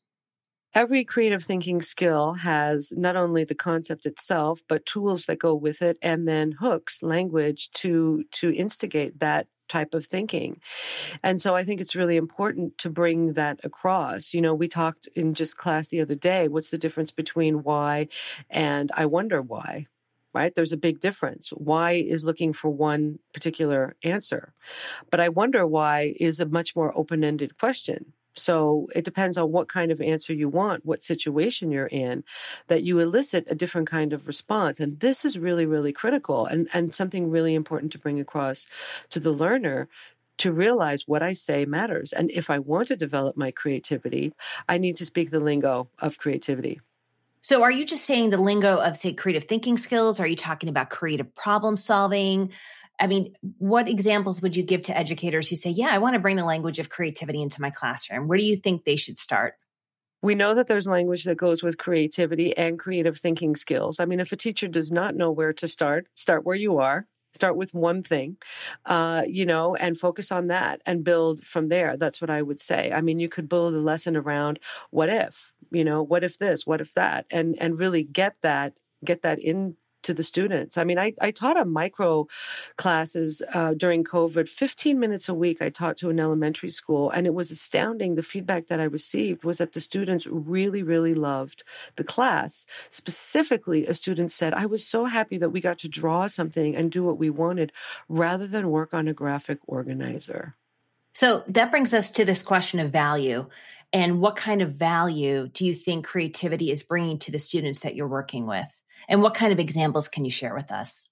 Every 0.75 1.05
creative 1.05 1.43
thinking 1.43 1.81
skill 1.81 2.33
has 2.33 2.93
not 2.95 3.15
only 3.15 3.45
the 3.45 3.55
concept 3.55 4.05
itself, 4.05 4.61
but 4.67 4.85
tools 4.85 5.25
that 5.25 5.39
go 5.39 5.55
with 5.55 5.81
it, 5.81 5.97
and 6.01 6.27
then 6.27 6.51
hooks, 6.51 7.01
language 7.01 7.71
to 7.75 8.23
to 8.33 8.53
instigate 8.53 9.19
that 9.19 9.47
type 9.69 9.93
of 9.93 10.05
thinking. 10.05 10.59
And 11.23 11.41
so 11.41 11.55
I 11.55 11.63
think 11.63 11.79
it's 11.79 11.95
really 11.95 12.17
important 12.17 12.77
to 12.79 12.89
bring 12.89 13.33
that 13.33 13.59
across. 13.63 14.33
You 14.33 14.41
know, 14.41 14.53
we 14.53 14.67
talked 14.67 15.07
in 15.15 15.33
just 15.33 15.57
class 15.57 15.87
the 15.87 16.01
other 16.01 16.15
day 16.15 16.47
what's 16.47 16.71
the 16.71 16.77
difference 16.77 17.11
between 17.11 17.63
why 17.63 18.07
and 18.49 18.91
I 18.95 19.05
wonder 19.05 19.41
why? 19.41 19.85
Right? 20.33 20.53
There's 20.53 20.71
a 20.73 20.77
big 20.77 20.99
difference. 20.99 21.49
Why 21.49 21.93
is 21.93 22.23
looking 22.23 22.53
for 22.53 22.69
one 22.69 23.17
particular 23.33 23.95
answer. 24.03 24.53
But 25.09 25.19
I 25.19 25.29
wonder 25.29 25.65
why 25.65 26.13
is 26.19 26.39
a 26.39 26.45
much 26.45 26.75
more 26.75 26.95
open 26.95 27.23
ended 27.23 27.57
question. 27.57 28.13
So 28.35 28.87
it 28.95 29.05
depends 29.05 29.37
on 29.37 29.51
what 29.51 29.67
kind 29.67 29.91
of 29.91 30.01
answer 30.01 30.33
you 30.33 30.49
want, 30.49 30.85
what 30.85 31.03
situation 31.03 31.71
you're 31.71 31.87
in, 31.87 32.23
that 32.67 32.83
you 32.83 32.99
elicit 32.99 33.45
a 33.49 33.55
different 33.55 33.89
kind 33.89 34.13
of 34.13 34.27
response. 34.27 34.79
And 34.79 34.99
this 34.99 35.25
is 35.25 35.37
really, 35.37 35.65
really 35.65 35.91
critical 35.91 36.45
and, 36.45 36.69
and 36.73 36.93
something 36.93 37.29
really 37.29 37.55
important 37.55 37.91
to 37.93 37.99
bring 37.99 38.19
across 38.19 38.67
to 39.09 39.19
the 39.19 39.31
learner 39.31 39.89
to 40.39 40.53
realize 40.53 41.07
what 41.07 41.21
I 41.21 41.33
say 41.33 41.65
matters. 41.65 42.13
And 42.13 42.31
if 42.31 42.49
I 42.49 42.59
want 42.59 42.87
to 42.87 42.95
develop 42.95 43.35
my 43.35 43.51
creativity, 43.51 44.33
I 44.67 44.77
need 44.77 44.95
to 44.97 45.05
speak 45.05 45.31
the 45.31 45.39
lingo 45.39 45.89
of 45.99 46.17
creativity. 46.17 46.79
So, 47.41 47.63
are 47.63 47.71
you 47.71 47.85
just 47.85 48.03
saying 48.03 48.31
the 48.31 48.37
lingo 48.37 48.77
of, 48.77 48.97
say, 48.97 49.13
creative 49.13 49.45
thinking 49.45 49.77
skills? 49.77 50.19
Are 50.19 50.27
you 50.27 50.35
talking 50.35 50.67
about 50.67 50.89
creative 50.89 51.33
problem 51.35 51.77
solving? 51.77 52.51
I 52.99 53.07
mean, 53.07 53.33
what 53.57 53.87
examples 53.87 54.41
would 54.41 54.55
you 54.55 54.63
give 54.63 54.83
to 54.83 54.97
educators 54.97 55.47
who 55.47 55.55
say, 55.55 55.69
Yeah, 55.69 55.89
I 55.91 55.99
want 55.99 56.15
to 56.15 56.19
bring 56.19 56.35
the 56.35 56.45
language 56.45 56.79
of 56.79 56.89
creativity 56.89 57.41
into 57.41 57.61
my 57.61 57.69
classroom? 57.69 58.27
Where 58.27 58.37
do 58.37 58.43
you 58.43 58.55
think 58.55 58.83
they 58.83 58.97
should 58.97 59.17
start? 59.17 59.55
We 60.21 60.35
know 60.35 60.53
that 60.53 60.67
there's 60.67 60.87
language 60.87 61.23
that 61.23 61.37
goes 61.37 61.63
with 61.63 61.77
creativity 61.77 62.55
and 62.57 62.77
creative 62.77 63.17
thinking 63.17 63.55
skills. 63.55 64.01
I 64.01 64.05
mean, 64.05 64.19
if 64.19 64.33
a 64.33 64.37
teacher 64.37 64.67
does 64.67 64.91
not 64.91 65.15
know 65.15 65.31
where 65.31 65.53
to 65.53 65.67
start, 65.67 66.07
start 66.15 66.45
where 66.45 66.57
you 66.57 66.79
are. 66.79 67.07
Start 67.31 67.55
with 67.55 67.75
one 67.75 68.01
thing, 68.01 68.37
uh, 68.85 69.21
you 69.27 69.45
know, 69.45 69.75
and 69.75 69.95
focus 69.99 70.31
on 70.31 70.47
that 70.47 70.81
and 70.87 71.03
build 71.03 71.45
from 71.45 71.69
there. 71.69 71.95
That's 71.95 72.19
what 72.19 72.31
I 72.31 72.41
would 72.41 72.59
say. 72.59 72.91
I 72.91 73.01
mean, 73.01 73.19
you 73.19 73.29
could 73.29 73.47
build 73.47 73.75
a 73.75 73.79
lesson 73.79 74.17
around 74.17 74.59
what 74.89 75.09
if, 75.09 75.51
you 75.69 75.83
know, 75.83 76.01
what 76.01 76.23
if 76.23 76.39
this, 76.39 76.65
what 76.65 76.81
if 76.81 76.91
that, 76.95 77.27
and 77.29 77.55
and 77.61 77.77
really 77.77 78.03
get 78.03 78.37
that 78.41 78.79
get 79.05 79.21
that 79.21 79.37
in 79.37 79.75
to 80.03 80.13
the 80.13 80.23
students. 80.23 80.77
I 80.77 80.83
mean, 80.83 80.97
I, 80.97 81.13
I 81.21 81.31
taught 81.31 81.59
a 81.59 81.65
micro 81.65 82.27
classes 82.77 83.41
uh, 83.53 83.73
during 83.73 84.03
COVID, 84.03 84.47
15 84.47 84.99
minutes 84.99 85.29
a 85.29 85.33
week. 85.33 85.61
I 85.61 85.69
taught 85.69 85.97
to 85.97 86.09
an 86.09 86.19
elementary 86.19 86.69
school, 86.69 87.09
and 87.09 87.25
it 87.25 87.33
was 87.33 87.51
astounding. 87.51 88.15
The 88.15 88.23
feedback 88.23 88.67
that 88.67 88.79
I 88.79 88.83
received 88.83 89.43
was 89.43 89.57
that 89.57 89.73
the 89.73 89.81
students 89.81 90.27
really, 90.27 90.83
really 90.83 91.13
loved 91.13 91.63
the 91.95 92.03
class. 92.03 92.65
Specifically, 92.89 93.85
a 93.87 93.93
student 93.93 94.31
said, 94.31 94.53
I 94.53 94.65
was 94.65 94.85
so 94.85 95.05
happy 95.05 95.37
that 95.37 95.49
we 95.49 95.61
got 95.61 95.79
to 95.79 95.89
draw 95.89 96.27
something 96.27 96.75
and 96.75 96.91
do 96.91 97.03
what 97.03 97.17
we 97.17 97.29
wanted 97.29 97.71
rather 98.07 98.47
than 98.47 98.69
work 98.69 98.93
on 98.93 99.07
a 99.07 99.13
graphic 99.13 99.59
organizer. 99.67 100.55
So 101.13 101.43
that 101.47 101.71
brings 101.71 101.93
us 101.93 102.11
to 102.11 102.25
this 102.25 102.43
question 102.43 102.79
of 102.79 102.91
value. 102.91 103.47
And 103.91 104.21
what 104.21 104.35
kind 104.35 104.61
of 104.61 104.73
value 104.73 105.47
do 105.47 105.65
you 105.65 105.73
think 105.73 106.05
creativity 106.05 106.71
is 106.71 106.83
bringing 106.83 107.19
to 107.19 107.31
the 107.31 107.39
students 107.39 107.81
that 107.81 107.95
you're 107.95 108.07
working 108.07 108.45
with? 108.45 108.81
And 109.07 109.21
what 109.21 109.33
kind 109.33 109.51
of 109.51 109.59
examples 109.59 110.07
can 110.07 110.25
you 110.25 110.31
share 110.31 110.53
with 110.53 110.71
us? 110.71 111.07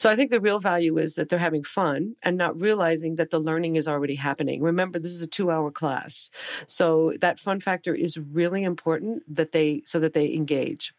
So 0.00 0.10
I 0.10 0.16
think 0.16 0.32
the 0.32 0.40
real 0.40 0.58
value 0.58 0.98
is 0.98 1.14
that 1.14 1.28
they're 1.28 1.38
having 1.38 1.62
fun 1.62 2.16
and 2.22 2.36
not 2.36 2.60
realizing 2.60 3.14
that 3.16 3.30
the 3.30 3.38
learning 3.38 3.76
is 3.76 3.86
already 3.86 4.16
happening. 4.16 4.60
Remember, 4.60 4.98
this 4.98 5.12
is 5.12 5.22
a 5.22 5.28
2-hour 5.28 5.70
class. 5.70 6.28
So 6.66 7.14
that 7.20 7.38
fun 7.38 7.60
factor 7.60 7.94
is 7.94 8.18
really 8.18 8.64
important 8.64 9.22
that 9.32 9.52
they 9.52 9.82
so 9.86 10.00
that 10.00 10.12
they 10.12 10.34
engage. 10.34 10.92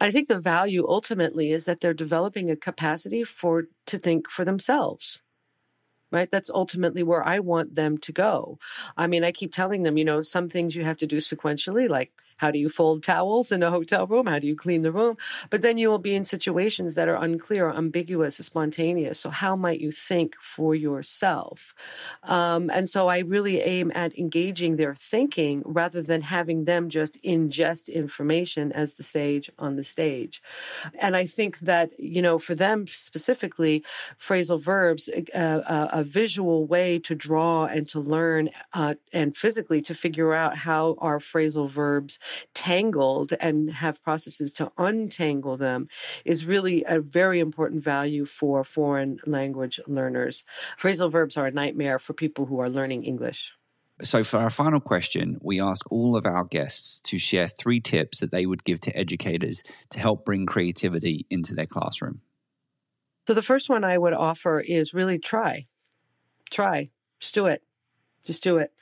I 0.00 0.10
think 0.10 0.26
the 0.26 0.40
value 0.40 0.84
ultimately 0.88 1.52
is 1.52 1.66
that 1.66 1.80
they're 1.80 1.94
developing 1.94 2.50
a 2.50 2.56
capacity 2.56 3.22
for 3.22 3.64
to 3.86 3.98
think 3.98 4.28
for 4.28 4.44
themselves 4.44 5.22
right? 6.12 6.30
That's 6.30 6.50
ultimately 6.50 7.02
where 7.02 7.26
I 7.26 7.40
want 7.40 7.74
them 7.74 7.98
to 7.98 8.12
go. 8.12 8.58
I 8.96 9.06
mean, 9.06 9.24
I 9.24 9.32
keep 9.32 9.52
telling 9.52 9.82
them, 9.82 9.96
you 9.96 10.04
know, 10.04 10.22
some 10.22 10.50
things 10.50 10.76
you 10.76 10.84
have 10.84 10.98
to 10.98 11.06
do 11.06 11.16
sequentially, 11.16 11.88
like 11.88 12.12
how 12.42 12.50
do 12.50 12.58
you 12.58 12.68
fold 12.68 13.04
towels 13.04 13.52
in 13.52 13.62
a 13.62 13.70
hotel 13.70 14.04
room? 14.08 14.26
How 14.26 14.40
do 14.40 14.48
you 14.48 14.56
clean 14.56 14.82
the 14.82 14.90
room? 14.90 15.16
But 15.48 15.62
then 15.62 15.78
you 15.78 15.88
will 15.88 16.00
be 16.00 16.16
in 16.16 16.24
situations 16.24 16.96
that 16.96 17.08
are 17.08 17.14
unclear, 17.14 17.70
ambiguous, 17.70 18.36
spontaneous. 18.38 19.20
So, 19.20 19.30
how 19.30 19.54
might 19.54 19.78
you 19.78 19.92
think 19.92 20.34
for 20.40 20.74
yourself? 20.74 21.72
Um, 22.24 22.68
and 22.68 22.90
so, 22.90 23.06
I 23.06 23.20
really 23.20 23.60
aim 23.60 23.92
at 23.94 24.18
engaging 24.18 24.74
their 24.74 24.96
thinking 24.96 25.62
rather 25.64 26.02
than 26.02 26.20
having 26.20 26.64
them 26.64 26.88
just 26.88 27.22
ingest 27.22 27.92
information 27.92 28.72
as 28.72 28.94
the 28.94 29.04
sage 29.04 29.48
on 29.56 29.76
the 29.76 29.84
stage. 29.84 30.42
And 30.98 31.14
I 31.14 31.26
think 31.26 31.60
that, 31.60 31.90
you 31.96 32.22
know, 32.22 32.40
for 32.40 32.56
them 32.56 32.88
specifically, 32.88 33.84
phrasal 34.18 34.60
verbs, 34.60 35.08
uh, 35.32 35.88
a 35.92 36.02
visual 36.02 36.66
way 36.66 36.98
to 36.98 37.14
draw 37.14 37.66
and 37.66 37.88
to 37.90 38.00
learn 38.00 38.50
uh, 38.72 38.94
and 39.12 39.36
physically 39.36 39.80
to 39.82 39.94
figure 39.94 40.34
out 40.34 40.56
how 40.56 40.96
our 40.98 41.20
phrasal 41.20 41.70
verbs 41.70 42.18
tangled 42.54 43.32
and 43.40 43.70
have 43.70 44.02
processes 44.02 44.52
to 44.52 44.72
untangle 44.78 45.56
them 45.56 45.88
is 46.24 46.46
really 46.46 46.84
a 46.86 47.00
very 47.00 47.40
important 47.40 47.82
value 47.82 48.24
for 48.24 48.64
foreign 48.64 49.18
language 49.26 49.80
learners. 49.86 50.44
Phrasal 50.78 51.10
verbs 51.10 51.36
are 51.36 51.46
a 51.46 51.50
nightmare 51.50 51.98
for 51.98 52.12
people 52.12 52.46
who 52.46 52.60
are 52.60 52.70
learning 52.70 53.04
English. 53.04 53.52
So, 54.00 54.24
for 54.24 54.38
our 54.38 54.50
final 54.50 54.80
question, 54.80 55.38
we 55.42 55.60
ask 55.60 55.90
all 55.92 56.16
of 56.16 56.26
our 56.26 56.44
guests 56.44 57.00
to 57.02 57.18
share 57.18 57.46
three 57.46 57.80
tips 57.80 58.18
that 58.18 58.32
they 58.32 58.46
would 58.46 58.64
give 58.64 58.80
to 58.80 58.96
educators 58.96 59.62
to 59.90 60.00
help 60.00 60.24
bring 60.24 60.46
creativity 60.46 61.26
into 61.30 61.54
their 61.54 61.66
classroom. 61.66 62.20
So, 63.28 63.34
the 63.34 63.42
first 63.42 63.68
one 63.68 63.84
I 63.84 63.96
would 63.98 64.14
offer 64.14 64.58
is 64.58 64.94
really 64.94 65.18
try. 65.18 65.64
Try. 66.50 66.90
Just 67.20 67.34
do 67.34 67.46
it. 67.46 67.62
Just 68.24 68.42
do 68.42 68.58
it. 68.58 68.72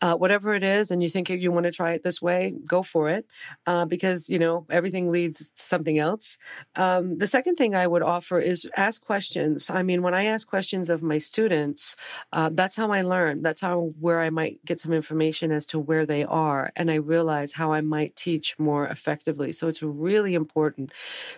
Uh, 0.00 0.14
whatever 0.14 0.54
it 0.54 0.62
is, 0.62 0.90
and 0.90 1.02
you 1.02 1.10
think 1.10 1.28
you 1.28 1.50
want 1.50 1.64
to 1.64 1.72
try 1.72 1.92
it 1.92 2.02
this 2.02 2.22
way, 2.22 2.54
go 2.66 2.82
for 2.82 3.08
it 3.08 3.26
uh, 3.66 3.84
because, 3.84 4.28
you 4.28 4.38
know, 4.38 4.66
everything 4.70 5.10
leads 5.10 5.50
to 5.50 5.62
something 5.62 5.98
else. 5.98 6.38
Um, 6.76 7.18
the 7.18 7.26
second 7.26 7.56
thing 7.56 7.74
I 7.74 7.86
would 7.86 8.02
offer 8.02 8.38
is 8.38 8.68
ask 8.76 9.04
questions. 9.04 9.70
I 9.70 9.82
mean, 9.82 10.02
when 10.02 10.14
I 10.14 10.26
ask 10.26 10.46
questions 10.46 10.90
of 10.90 11.02
my 11.02 11.18
students, 11.18 11.96
uh, 12.32 12.50
that's 12.52 12.76
how 12.76 12.92
I 12.92 13.02
learn. 13.02 13.42
That's 13.42 13.60
how 13.60 13.92
where 13.98 14.20
I 14.20 14.30
might 14.30 14.64
get 14.64 14.80
some 14.80 14.92
information 14.92 15.50
as 15.52 15.66
to 15.66 15.78
where 15.78 16.06
they 16.06 16.24
are. 16.24 16.70
And 16.76 16.90
I 16.90 16.96
realize 16.96 17.52
how 17.52 17.72
I 17.72 17.80
might 17.80 18.16
teach 18.16 18.58
more 18.58 18.86
effectively. 18.86 19.52
So 19.52 19.68
it's 19.68 19.82
really 19.82 20.34
important 20.34 20.92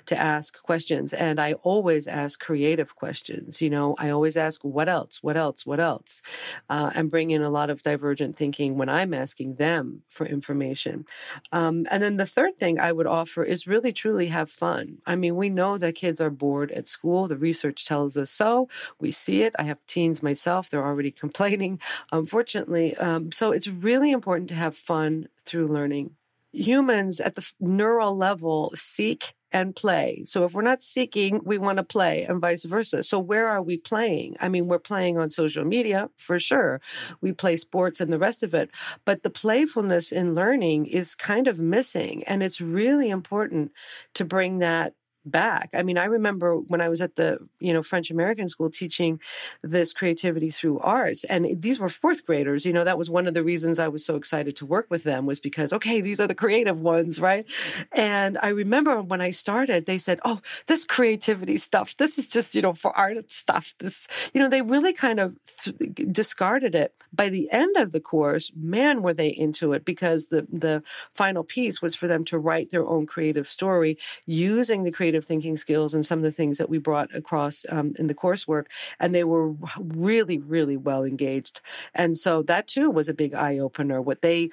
to 0.07 0.19
ask 0.19 0.61
questions. 0.63 1.13
And 1.13 1.41
I 1.41 1.55
always 1.55 2.07
ask 2.07 2.39
creative 2.39 2.97
questions. 2.97 3.63
You 3.63 3.71
know, 3.71 3.95
I 3.99 4.11
always 4.11 4.37
ask, 4.37 4.63
what 4.63 4.89
else? 4.89 5.23
What 5.23 5.37
else? 5.37 5.65
What 5.65 5.81
else? 5.81 6.23
Uh, 6.69 6.91
and 6.95 7.11
bring 7.11 7.31
in 7.31 7.43
a 7.47 7.51
lot 7.51 7.71
of 7.71 7.83
divergent 7.83 8.37
thinking 8.37 8.77
when 8.77 8.89
I'm 8.89 9.15
asking 9.15 9.55
them 9.55 10.03
for 10.11 10.27
information. 10.27 11.07
Um, 11.53 11.87
and 11.91 12.03
then 12.03 12.17
the 12.19 12.27
third 12.27 12.59
thing 12.59 12.79
I 12.79 12.93
would 12.93 13.07
offer 13.07 13.43
is 13.45 13.67
really 13.67 13.93
truly 13.93 14.27
have 14.27 14.51
fun. 14.51 14.99
I 15.07 15.17
mean, 15.17 15.37
we 15.37 15.49
know 15.49 15.79
that 15.79 15.95
kids 15.95 16.21
are 16.21 16.31
bored 16.31 16.71
at 16.73 16.89
school. 16.89 17.29
The 17.29 17.37
research 17.37 17.87
tells 17.87 18.17
us 18.17 18.31
so. 18.31 18.69
We 19.01 19.11
see 19.11 19.43
it. 19.43 19.55
I 19.59 19.63
have 19.65 19.79
teens 19.87 20.23
myself, 20.23 20.69
they're 20.69 20.85
already 20.85 21.11
complaining, 21.25 21.81
unfortunately. 22.13 22.97
Um, 22.97 23.33
so 23.33 23.53
it's 23.53 23.69
really 23.69 24.11
important 24.11 24.51
to 24.51 24.55
have 24.55 24.77
fun 24.77 25.29
through 25.47 25.69
learning 25.69 26.11
humans 26.53 27.21
at 27.21 27.35
the 27.35 27.53
neural 27.61 28.17
level 28.17 28.73
seek 28.75 29.35
and 29.57 29.75
play. 29.75 30.23
So 30.27 30.45
if 30.45 30.53
we're 30.53 30.61
not 30.61 30.83
seeking, 30.83 31.41
we 31.43 31.57
want 31.57 31.79
to 31.79 31.83
play 31.83 32.25
and 32.25 32.41
vice 32.41 32.65
versa. 32.65 33.03
So 33.03 33.19
where 33.19 33.49
are 33.49 33.63
we 33.63 33.79
playing? 33.79 34.37
I 34.39 34.51
mean, 34.51 34.67
we're 34.67 34.79
playing 34.79 35.17
on 35.17 35.31
social 35.31 35.65
media 35.65 36.11
for 36.17 36.39
sure. 36.39 36.81
We 37.23 37.33
play 37.33 37.57
sports 37.57 38.01
and 38.01 38.13
the 38.13 38.19
rest 38.19 38.43
of 38.43 38.53
it, 38.55 38.71
but 39.07 39.23
the 39.23 39.31
playfulness 39.31 40.13
in 40.13 40.35
learning 40.35 40.87
is 40.87 41.15
kind 41.15 41.49
of 41.49 41.59
missing 41.59 42.23
and 42.25 42.43
it's 42.43 42.61
really 42.61 43.09
important 43.09 43.73
to 44.15 44.25
bring 44.27 44.59
that 44.59 44.93
back. 45.27 45.71
I 45.75 45.83
mean, 45.83 45.99
I 45.99 46.07
remember 46.07 46.57
when 46.57 46.81
I 46.81 46.89
was 46.89 47.01
at 47.01 47.17
the, 47.17 47.39
you 47.61 47.73
know, 47.73 47.83
French 47.83 48.11
American 48.11 48.49
school 48.49 48.71
teaching 48.71 49.21
this 49.63 49.93
creativity 49.93 50.51
through 50.51 50.79
arts 50.81 51.25
and 51.25 51.61
these 51.61 51.79
were 51.79 51.89
fourth 51.89 52.25
graders, 52.25 52.65
you 52.65 52.73
know, 52.73 52.85
that 52.85 52.99
was 52.99 53.11
one 53.11 53.27
of 53.27 53.35
the 53.35 53.43
reasons 53.45 53.79
I 53.79 53.89
was 53.89 54.05
so 54.05 54.17
excited 54.17 54.57
to 54.57 54.67
work 54.67 54.87
with 54.91 55.03
them 55.05 55.27
was 55.27 55.41
because 55.41 55.73
okay, 55.73 56.01
these 56.01 56.21
are 56.21 56.27
the 56.27 56.35
creative 56.35 56.81
ones, 56.81 57.21
right? 57.21 57.47
And 57.93 58.39
I 58.43 58.49
remember 58.49 59.03
when 59.03 59.21
I 59.21 59.31
started, 59.31 59.87
they 59.87 59.99
said, 59.99 60.21
"Oh, 60.25 60.41
this 60.67 60.85
creativity 60.85 61.57
stuff, 61.57 61.97
this 61.97 62.19
is 62.19 62.29
just, 62.29 62.55
you 62.55 62.63
know, 62.63 62.73
for 62.75 62.97
art 62.97 63.31
stuff." 63.31 63.75
This, 63.79 64.07
you 64.33 64.41
know, 64.41 64.49
they 64.49 64.63
really 64.63 64.93
kind 64.93 65.21
of 65.21 65.37
th- 65.63 65.95
discarded 66.13 66.75
it. 66.75 66.95
By 67.13 67.29
the 67.29 67.51
end 67.51 67.77
of 67.77 67.93
the 67.93 68.01
course, 68.01 68.53
man, 68.55 69.03
were 69.03 69.15
they 69.15 69.29
into 69.29 69.73
it 69.73 69.85
because 69.85 70.27
the 70.29 70.47
the 70.53 70.83
final 71.13 71.45
piece 71.45 71.81
was 71.83 71.95
for 71.95 72.07
them 72.07 72.25
to 72.27 72.39
write 72.39 72.71
their 72.71 72.87
own 72.87 73.07
creative 73.07 73.49
story 73.49 73.99
using 74.27 74.83
the 74.85 74.91
creative 74.91 75.16
creative 75.17 75.27
thinking 75.27 75.57
skills 75.57 75.95
and 75.95 76.05
some 76.05 76.19
of 76.19 76.23
the 76.23 76.33
things 76.33 76.59
that 76.59 76.69
we 76.69 76.79
brought 76.79 77.15
across 77.15 77.65
um, 77.71 77.95
in 77.99 78.07
the 78.07 78.15
coursework. 78.15 78.67
And 79.01 79.15
they 79.15 79.25
were 79.25 79.55
really, 79.79 80.39
really 80.39 80.77
well 80.77 81.05
engaged. 81.05 81.61
And 81.95 82.17
so 82.19 82.43
that 82.43 82.69
too 82.69 82.91
was 82.91 83.09
a 83.09 83.15
big 83.15 83.33
eye 83.35 83.59
opener. 83.59 84.03
What 84.03 84.21
they 84.21 84.51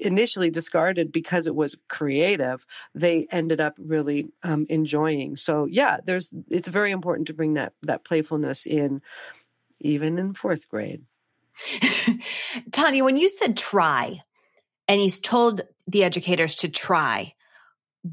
initially 0.00 0.50
discarded 0.50 1.10
because 1.10 1.46
it 1.46 1.54
was 1.54 1.74
creative 1.88 2.66
they 2.94 3.26
ended 3.30 3.58
up 3.58 3.74
really 3.78 4.28
um, 4.42 4.66
enjoying 4.68 5.34
so 5.34 5.64
yeah 5.64 5.96
there's 6.04 6.30
it's 6.50 6.68
very 6.68 6.90
important 6.90 7.26
to 7.26 7.32
bring 7.32 7.54
that 7.54 7.72
that 7.82 8.04
playfulness 8.04 8.66
in 8.66 9.00
even 9.80 10.18
in 10.18 10.34
fourth 10.34 10.68
grade 10.68 11.00
tanya 12.70 13.02
when 13.02 13.16
you 13.16 13.30
said 13.30 13.56
try 13.56 14.20
and 14.86 15.02
you 15.02 15.08
told 15.08 15.62
the 15.86 16.04
educators 16.04 16.54
to 16.56 16.68
try 16.68 17.32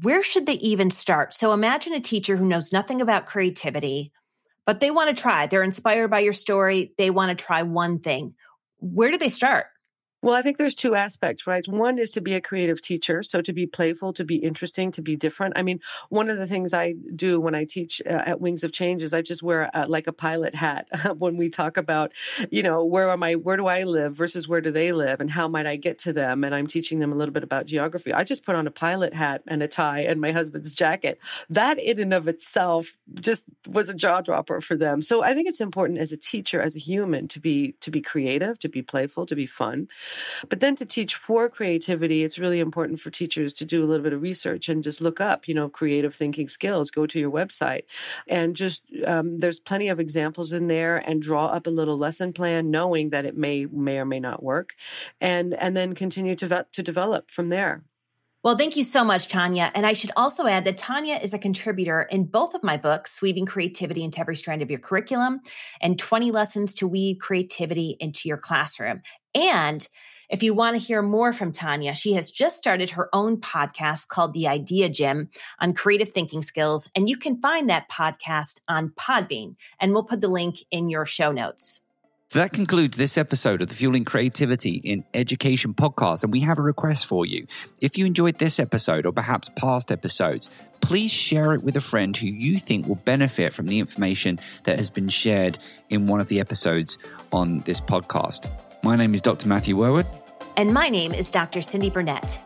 where 0.02 0.22
should 0.22 0.46
they 0.46 0.54
even 0.54 0.90
start? 0.90 1.34
So 1.34 1.52
imagine 1.52 1.94
a 1.94 2.00
teacher 2.00 2.36
who 2.36 2.46
knows 2.46 2.72
nothing 2.72 3.00
about 3.00 3.26
creativity, 3.26 4.12
but 4.64 4.80
they 4.80 4.90
want 4.90 5.14
to 5.14 5.20
try. 5.20 5.46
They're 5.46 5.62
inspired 5.62 6.08
by 6.08 6.20
your 6.20 6.32
story. 6.32 6.92
They 6.98 7.10
want 7.10 7.36
to 7.36 7.44
try 7.44 7.62
one 7.62 8.00
thing. 8.00 8.34
Where 8.78 9.10
do 9.10 9.18
they 9.18 9.28
start? 9.28 9.66
Well, 10.26 10.34
I 10.34 10.42
think 10.42 10.56
there's 10.56 10.74
two 10.74 10.96
aspects, 10.96 11.46
right? 11.46 11.64
One 11.68 12.00
is 12.00 12.10
to 12.10 12.20
be 12.20 12.34
a 12.34 12.40
creative 12.40 12.82
teacher, 12.82 13.22
so 13.22 13.40
to 13.42 13.52
be 13.52 13.64
playful, 13.64 14.12
to 14.14 14.24
be 14.24 14.34
interesting, 14.34 14.90
to 14.90 15.00
be 15.00 15.14
different. 15.14 15.56
I 15.56 15.62
mean, 15.62 15.78
one 16.08 16.30
of 16.30 16.36
the 16.36 16.48
things 16.48 16.74
I 16.74 16.94
do 17.14 17.38
when 17.38 17.54
I 17.54 17.64
teach 17.64 18.02
uh, 18.04 18.08
at 18.08 18.40
Wings 18.40 18.64
of 18.64 18.72
Change 18.72 19.04
is 19.04 19.14
I 19.14 19.22
just 19.22 19.40
wear 19.40 19.70
like 19.86 20.08
a 20.08 20.12
pilot 20.12 20.56
hat 20.56 20.88
when 21.18 21.36
we 21.36 21.48
talk 21.48 21.76
about, 21.76 22.10
you 22.50 22.64
know, 22.64 22.84
where 22.84 23.08
am 23.08 23.22
I, 23.22 23.34
where 23.34 23.56
do 23.56 23.68
I 23.68 23.84
live 23.84 24.16
versus 24.16 24.48
where 24.48 24.60
do 24.60 24.72
they 24.72 24.90
live, 24.90 25.20
and 25.20 25.30
how 25.30 25.46
might 25.46 25.64
I 25.64 25.76
get 25.76 26.00
to 26.00 26.12
them? 26.12 26.42
And 26.42 26.56
I'm 26.56 26.66
teaching 26.66 26.98
them 26.98 27.12
a 27.12 27.14
little 27.14 27.32
bit 27.32 27.44
about 27.44 27.66
geography. 27.66 28.12
I 28.12 28.24
just 28.24 28.44
put 28.44 28.56
on 28.56 28.66
a 28.66 28.72
pilot 28.72 29.14
hat 29.14 29.44
and 29.46 29.62
a 29.62 29.68
tie 29.68 30.00
and 30.00 30.20
my 30.20 30.32
husband's 30.32 30.74
jacket. 30.74 31.20
That 31.50 31.78
in 31.78 32.00
and 32.00 32.12
of 32.12 32.26
itself 32.26 32.96
just 33.20 33.46
was 33.68 33.88
a 33.90 33.94
jaw 33.94 34.22
dropper 34.22 34.60
for 34.60 34.76
them. 34.76 35.02
So 35.02 35.22
I 35.22 35.34
think 35.34 35.46
it's 35.46 35.60
important 35.60 36.00
as 36.00 36.10
a 36.10 36.16
teacher, 36.16 36.60
as 36.60 36.74
a 36.74 36.80
human, 36.80 37.28
to 37.28 37.38
be 37.38 37.76
to 37.82 37.92
be 37.92 38.00
creative, 38.00 38.58
to 38.58 38.68
be 38.68 38.82
playful, 38.82 39.26
to 39.26 39.36
be 39.36 39.46
fun. 39.46 39.86
But 40.48 40.60
then 40.60 40.76
to 40.76 40.86
teach 40.86 41.14
for 41.14 41.48
creativity, 41.48 42.24
it's 42.24 42.38
really 42.38 42.60
important 42.60 43.00
for 43.00 43.10
teachers 43.10 43.52
to 43.54 43.64
do 43.64 43.82
a 43.82 43.86
little 43.86 44.04
bit 44.04 44.12
of 44.12 44.22
research 44.22 44.68
and 44.68 44.82
just 44.82 45.00
look 45.00 45.20
up, 45.20 45.48
you 45.48 45.54
know, 45.54 45.68
creative 45.68 46.14
thinking 46.14 46.48
skills. 46.48 46.90
Go 46.90 47.06
to 47.06 47.18
your 47.18 47.30
website 47.30 47.82
and 48.26 48.56
just 48.56 48.82
um, 49.06 49.38
there's 49.38 49.60
plenty 49.60 49.88
of 49.88 50.00
examples 50.00 50.52
in 50.52 50.66
there, 50.66 50.96
and 50.96 51.22
draw 51.22 51.46
up 51.46 51.66
a 51.66 51.70
little 51.70 51.98
lesson 51.98 52.32
plan, 52.32 52.70
knowing 52.70 53.10
that 53.10 53.24
it 53.24 53.36
may 53.36 53.66
may 53.66 53.98
or 53.98 54.04
may 54.04 54.20
not 54.20 54.42
work, 54.42 54.74
and 55.20 55.54
and 55.54 55.76
then 55.76 55.94
continue 55.94 56.34
to 56.36 56.66
to 56.72 56.82
develop 56.82 57.30
from 57.30 57.48
there. 57.48 57.84
Well, 58.46 58.56
thank 58.56 58.76
you 58.76 58.84
so 58.84 59.02
much, 59.02 59.26
Tanya. 59.26 59.72
And 59.74 59.84
I 59.84 59.92
should 59.92 60.12
also 60.16 60.46
add 60.46 60.66
that 60.66 60.78
Tanya 60.78 61.18
is 61.20 61.34
a 61.34 61.38
contributor 61.38 62.02
in 62.02 62.26
both 62.26 62.54
of 62.54 62.62
my 62.62 62.76
books, 62.76 63.20
Weaving 63.20 63.44
Creativity 63.46 64.04
into 64.04 64.20
Every 64.20 64.36
Strand 64.36 64.62
of 64.62 64.70
Your 64.70 64.78
Curriculum 64.78 65.40
and 65.80 65.98
20 65.98 66.30
Lessons 66.30 66.76
to 66.76 66.86
Weave 66.86 67.18
Creativity 67.18 67.96
into 67.98 68.28
Your 68.28 68.36
Classroom. 68.36 69.02
And 69.34 69.84
if 70.30 70.44
you 70.44 70.54
want 70.54 70.76
to 70.76 70.80
hear 70.80 71.02
more 71.02 71.32
from 71.32 71.50
Tanya, 71.50 71.92
she 71.96 72.12
has 72.12 72.30
just 72.30 72.56
started 72.56 72.90
her 72.90 73.08
own 73.12 73.38
podcast 73.40 74.06
called 74.06 74.32
The 74.32 74.46
Idea 74.46 74.90
Gym 74.90 75.30
on 75.58 75.74
creative 75.74 76.12
thinking 76.12 76.42
skills. 76.42 76.88
And 76.94 77.08
you 77.08 77.16
can 77.16 77.40
find 77.40 77.68
that 77.68 77.90
podcast 77.90 78.60
on 78.68 78.90
Podbean. 78.90 79.56
And 79.80 79.90
we'll 79.90 80.04
put 80.04 80.20
the 80.20 80.28
link 80.28 80.58
in 80.70 80.88
your 80.88 81.04
show 81.04 81.32
notes. 81.32 81.82
That 82.36 82.52
concludes 82.52 82.96
this 82.98 83.16
episode 83.16 83.62
of 83.62 83.68
the 83.68 83.74
Fueling 83.74 84.04
Creativity 84.04 84.82
in 84.84 85.04
Education 85.14 85.72
podcast. 85.72 86.22
And 86.22 86.30
we 86.30 86.40
have 86.40 86.58
a 86.58 86.62
request 86.62 87.06
for 87.06 87.24
you. 87.24 87.46
If 87.80 87.96
you 87.96 88.04
enjoyed 88.04 88.36
this 88.36 88.60
episode 88.60 89.06
or 89.06 89.12
perhaps 89.12 89.48
past 89.56 89.90
episodes, 89.90 90.50
please 90.82 91.10
share 91.10 91.54
it 91.54 91.62
with 91.62 91.78
a 91.78 91.80
friend 91.80 92.14
who 92.14 92.26
you 92.26 92.58
think 92.58 92.86
will 92.86 92.96
benefit 92.96 93.54
from 93.54 93.68
the 93.68 93.78
information 93.78 94.38
that 94.64 94.76
has 94.76 94.90
been 94.90 95.08
shared 95.08 95.58
in 95.88 96.08
one 96.08 96.20
of 96.20 96.28
the 96.28 96.38
episodes 96.38 96.98
on 97.32 97.60
this 97.60 97.80
podcast. 97.80 98.50
My 98.82 98.96
name 98.96 99.14
is 99.14 99.22
Dr. 99.22 99.48
Matthew 99.48 99.78
Worwood. 99.78 100.04
And 100.58 100.74
my 100.74 100.90
name 100.90 101.14
is 101.14 101.30
Dr. 101.30 101.60
Cyndi 101.60 101.90
Burnett. 101.90 102.38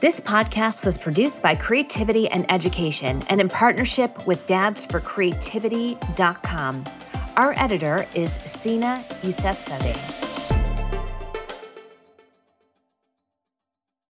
This 0.00 0.18
podcast 0.18 0.82
was 0.82 0.96
produced 0.96 1.42
by 1.42 1.56
Creativity 1.56 2.26
and 2.28 2.50
Education 2.50 3.22
and 3.28 3.38
in 3.38 3.50
partnership 3.50 4.26
with 4.26 4.46
dadsforcreativity.com. 4.46 6.84
Our 7.36 7.54
editor 7.56 8.06
is 8.14 8.38
Sina 8.44 9.02
Yousefzadeh. 9.22 10.31